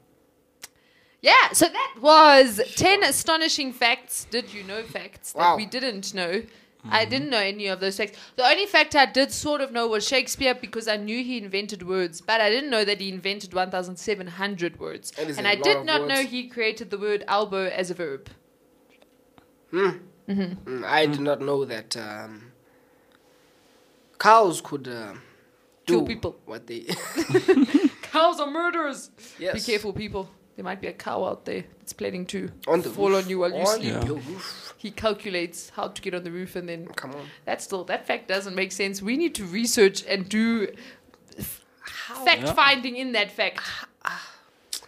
Yeah. 1.22 1.52
So 1.52 1.66
that 1.68 1.94
was 2.00 2.60
ten 2.76 3.02
astonishing 3.02 3.72
facts. 3.72 4.26
Did 4.30 4.52
you 4.52 4.62
know 4.64 4.82
facts 4.82 5.32
that 5.32 5.38
Wow. 5.40 5.56
we 5.56 5.66
didn't 5.66 6.14
know? 6.14 6.42
I 6.88 7.04
didn't 7.04 7.30
know 7.30 7.38
any 7.40 7.66
of 7.66 7.80
those 7.80 7.96
facts. 7.96 8.16
The 8.36 8.44
only 8.44 8.64
fact 8.66 8.94
I 8.94 9.06
did 9.06 9.32
sort 9.32 9.60
of 9.60 9.72
know 9.72 9.88
was 9.88 10.06
Shakespeare 10.06 10.54
because 10.54 10.86
I 10.86 10.96
knew 10.96 11.24
he 11.24 11.36
invented 11.36 11.82
words, 11.82 12.20
but 12.20 12.40
I 12.40 12.48
didn't 12.48 12.70
know 12.70 12.84
that 12.84 13.00
he 13.00 13.08
invented 13.08 13.52
1,700 13.52 14.78
words. 14.78 15.10
That 15.10 15.28
is 15.28 15.36
And 15.36 15.48
a 15.48 15.50
I 15.50 15.54
lot 15.54 15.64
did 15.64 15.76
of 15.78 15.84
not 15.84 16.00
words. 16.02 16.12
know 16.12 16.22
he 16.22 16.46
created 16.46 16.90
the 16.90 16.98
word 16.98 17.24
elbow 17.26 17.66
as 17.66 17.90
a 17.90 17.94
verb. 17.94 18.28
Mm, 19.72 20.84
I 20.84 21.06
did 21.06 21.20
not 21.20 21.40
know 21.40 21.64
that 21.64 21.96
um, 21.96 22.52
cows 24.18 24.60
could 24.60 24.86
uh, 24.86 25.14
Kill 25.86 26.04
people. 26.06 26.36
What 26.44 26.68
they 26.68 26.80
Cows 28.02 28.38
are 28.38 28.50
murderers. 28.50 29.10
yes. 29.40 29.54
Be 29.54 29.72
careful, 29.72 29.92
people. 29.92 30.30
There 30.56 30.64
might 30.64 30.80
be 30.80 30.86
a 30.86 30.92
cow 30.92 31.24
out 31.24 31.44
there 31.44 31.64
that's 31.78 31.92
planning 31.92 32.24
to 32.26 32.50
on 32.66 32.80
the 32.80 32.88
fall 32.90 33.10
roof. 33.10 33.24
on 33.24 33.30
you 33.30 33.38
while 33.40 33.50
you 33.50 33.56
on 33.60 33.78
sleep. 33.78 33.92
Yeah. 33.92 34.38
He 34.78 34.90
calculates 34.90 35.70
how 35.70 35.88
to 35.88 36.00
get 36.02 36.14
on 36.14 36.24
the 36.24 36.30
roof, 36.30 36.56
and 36.56 36.66
then 36.68 36.86
Come 36.96 37.14
on. 37.14 37.26
that 37.44 37.60
still 37.60 37.84
that 37.84 38.06
fact 38.06 38.26
doesn't 38.28 38.54
make 38.54 38.72
sense. 38.72 39.02
We 39.02 39.16
need 39.18 39.34
to 39.34 39.44
research 39.44 40.02
and 40.06 40.28
do 40.28 40.68
fact 41.38 42.42
Yeah. 42.42 42.52
finding 42.54 42.96
in 42.96 43.12
that 43.12 43.30
fact. 43.30 43.60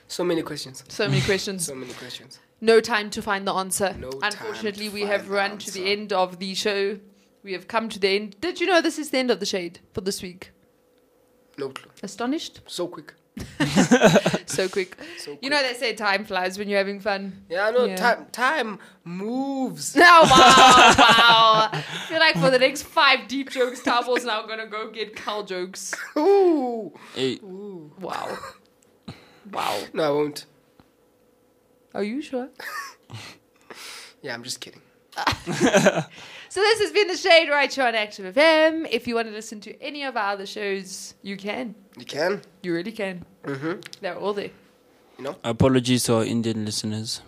So 0.06 0.24
many 0.24 0.42
questions. 0.42 0.84
So 0.88 1.06
many 1.08 1.20
questions. 1.20 1.66
So 1.66 1.74
many 1.74 1.92
questions. 1.92 2.38
No 2.60 2.80
time 2.80 3.10
to 3.10 3.20
find 3.22 3.46
the 3.46 3.52
answer. 3.52 3.94
No 3.98 4.10
time 4.10 4.32
Unfortunately, 4.32 4.88
to 4.88 4.94
we 4.94 5.00
find 5.00 5.12
have 5.12 5.26
the 5.28 5.32
run 5.34 5.58
to 5.58 5.70
the 5.70 5.92
end 5.92 6.12
of 6.12 6.38
the 6.38 6.54
show. 6.54 6.98
We 7.44 7.52
have 7.52 7.68
come 7.68 7.88
to 7.90 7.98
the 7.98 8.08
end. 8.08 8.40
Did 8.40 8.60
you 8.60 8.66
know 8.66 8.80
this 8.80 8.98
is 8.98 9.10
the 9.10 9.18
end 9.18 9.30
of 9.30 9.38
the 9.38 9.46
shade 9.46 9.80
for 9.92 10.00
this 10.00 10.22
week? 10.22 10.50
No 11.56 11.68
clue. 11.68 11.90
Astonished? 12.02 12.60
So 12.66 12.88
quick. 12.88 13.14
So 14.48 14.68
quick. 14.68 14.96
So 15.18 15.38
You 15.40 15.50
know 15.50 15.62
they 15.62 15.74
say 15.74 15.94
time 15.94 16.24
flies 16.24 16.58
when 16.58 16.68
you're 16.68 16.78
having 16.78 17.00
fun. 17.00 17.44
Yeah, 17.48 17.66
I 17.66 17.70
know. 17.70 17.84
Yeah. 17.84 17.96
Time 17.96 18.26
time 18.32 18.78
moves. 19.04 19.94
No, 19.94 20.04
oh, 20.06 20.22
wow, 20.22 20.94
wow. 20.98 21.68
I 21.72 21.80
feel 22.08 22.18
like 22.18 22.34
for 22.36 22.50
the 22.50 22.58
next 22.58 22.82
five 22.82 23.28
deep 23.28 23.50
jokes, 23.50 23.80
Tabo's 23.82 24.24
now 24.24 24.46
gonna 24.46 24.66
go 24.66 24.90
get 24.90 25.14
cow 25.14 25.42
jokes. 25.42 25.94
Ooh. 26.16 26.92
Hey, 27.14 27.38
Wow. 27.42 28.38
Wow. 29.52 29.78
No, 29.92 30.02
I 30.02 30.10
won't. 30.10 30.46
Are 31.94 32.02
you 32.02 32.20
sure? 32.22 32.48
Yeah, 34.22 34.34
I'm 34.34 34.42
just 34.42 34.60
kidding. 34.60 34.82
So 36.58 36.62
this 36.64 36.80
has 36.80 36.90
been 36.90 37.06
the 37.06 37.16
Shade 37.16 37.48
right 37.50 37.72
here 37.72 37.84
on 37.86 37.94
Active 37.94 38.34
FM. 38.34 38.88
If 38.90 39.06
you 39.06 39.14
want 39.14 39.28
to 39.28 39.32
listen 39.32 39.60
to 39.60 39.80
any 39.80 40.02
of 40.02 40.16
our 40.16 40.32
other 40.32 40.44
shows, 40.44 41.14
you 41.22 41.36
can. 41.36 41.76
You 41.96 42.04
can. 42.04 42.42
You 42.64 42.74
really 42.74 42.90
can. 42.90 43.24
Mm-hmm. 43.44 43.74
They're 44.00 44.16
all 44.18 44.32
there. 44.32 44.50
You 45.18 45.22
know? 45.22 45.36
apologies 45.44 46.02
to 46.06 46.16
our 46.16 46.24
Indian 46.24 46.64
listeners. 46.64 47.22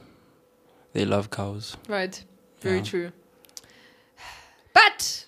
They 0.95 1.05
love 1.05 1.31
cows. 1.31 1.77
Right. 1.87 2.25
Very 2.61 2.79
Yeah. 2.79 2.83
true. 2.83 3.12
But 4.73 5.27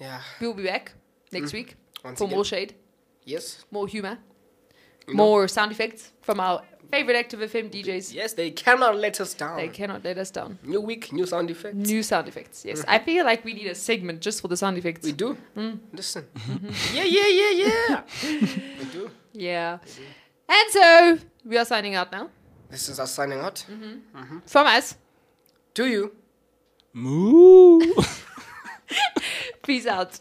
Yeah. 0.00 0.22
we'll 0.40 0.52
be 0.54 0.64
back 0.64 0.94
next 1.30 1.52
week 1.52 1.76
Once 2.02 2.18
for 2.18 2.24
again. 2.24 2.34
more 2.36 2.44
shade, 2.44 2.74
Yes. 3.24 3.64
more 3.70 3.86
humor, 3.86 4.18
You 5.06 5.14
know. 5.14 5.22
more 5.24 5.46
sound 5.46 5.70
effects 5.70 6.10
from 6.20 6.40
our 6.40 6.64
favorite 6.90 7.16
Active 7.16 7.40
FM 7.40 7.70
DJs. 7.70 8.14
Yes, 8.14 8.32
they 8.32 8.50
cannot 8.50 8.96
let 8.96 9.20
us 9.20 9.34
down. 9.34 9.56
They 9.56 9.68
cannot 9.68 10.04
let 10.04 10.18
us 10.18 10.30
down. 10.30 10.58
New 10.62 10.80
week, 10.80 11.12
new 11.12 11.26
sound 11.26 11.50
effects. 11.50 11.76
New 11.76 12.02
sound 12.02 12.28
effects. 12.28 12.64
Yes, 12.64 12.80
mm-hmm. 12.80 12.90
I 12.90 12.98
feel 12.98 13.24
like 13.24 13.44
we 13.44 13.54
need 13.54 13.66
a 13.66 13.74
segment 13.74 14.20
just 14.20 14.40
for 14.40 14.48
the 14.48 14.56
sound 14.56 14.78
effects. 14.78 15.04
We 15.04 15.12
do. 15.12 15.36
Mm. 15.56 15.78
Listen. 15.92 16.24
Mm-hmm. 16.34 16.68
yeah, 16.96 17.04
yeah, 17.04 17.28
yeah, 17.28 17.52
yeah. 17.62 18.02
we 18.78 18.84
do. 18.86 19.10
Yeah. 19.32 19.78
We 19.84 19.92
do. 19.92 20.08
And 20.48 20.70
so 20.70 21.18
we 21.44 21.58
are 21.58 21.64
signing 21.64 21.94
out 21.94 22.12
now. 22.12 22.30
This 22.70 22.88
is 22.88 23.00
us 23.00 23.12
signing 23.12 23.40
out. 23.40 23.64
Mm-hmm. 23.70 24.18
mm-hmm. 24.18 24.38
From 24.46 24.66
us. 24.66 24.96
To 25.74 25.86
you. 25.86 26.12
Moo. 26.92 27.80
Peace 29.62 29.86
out. 29.86 30.18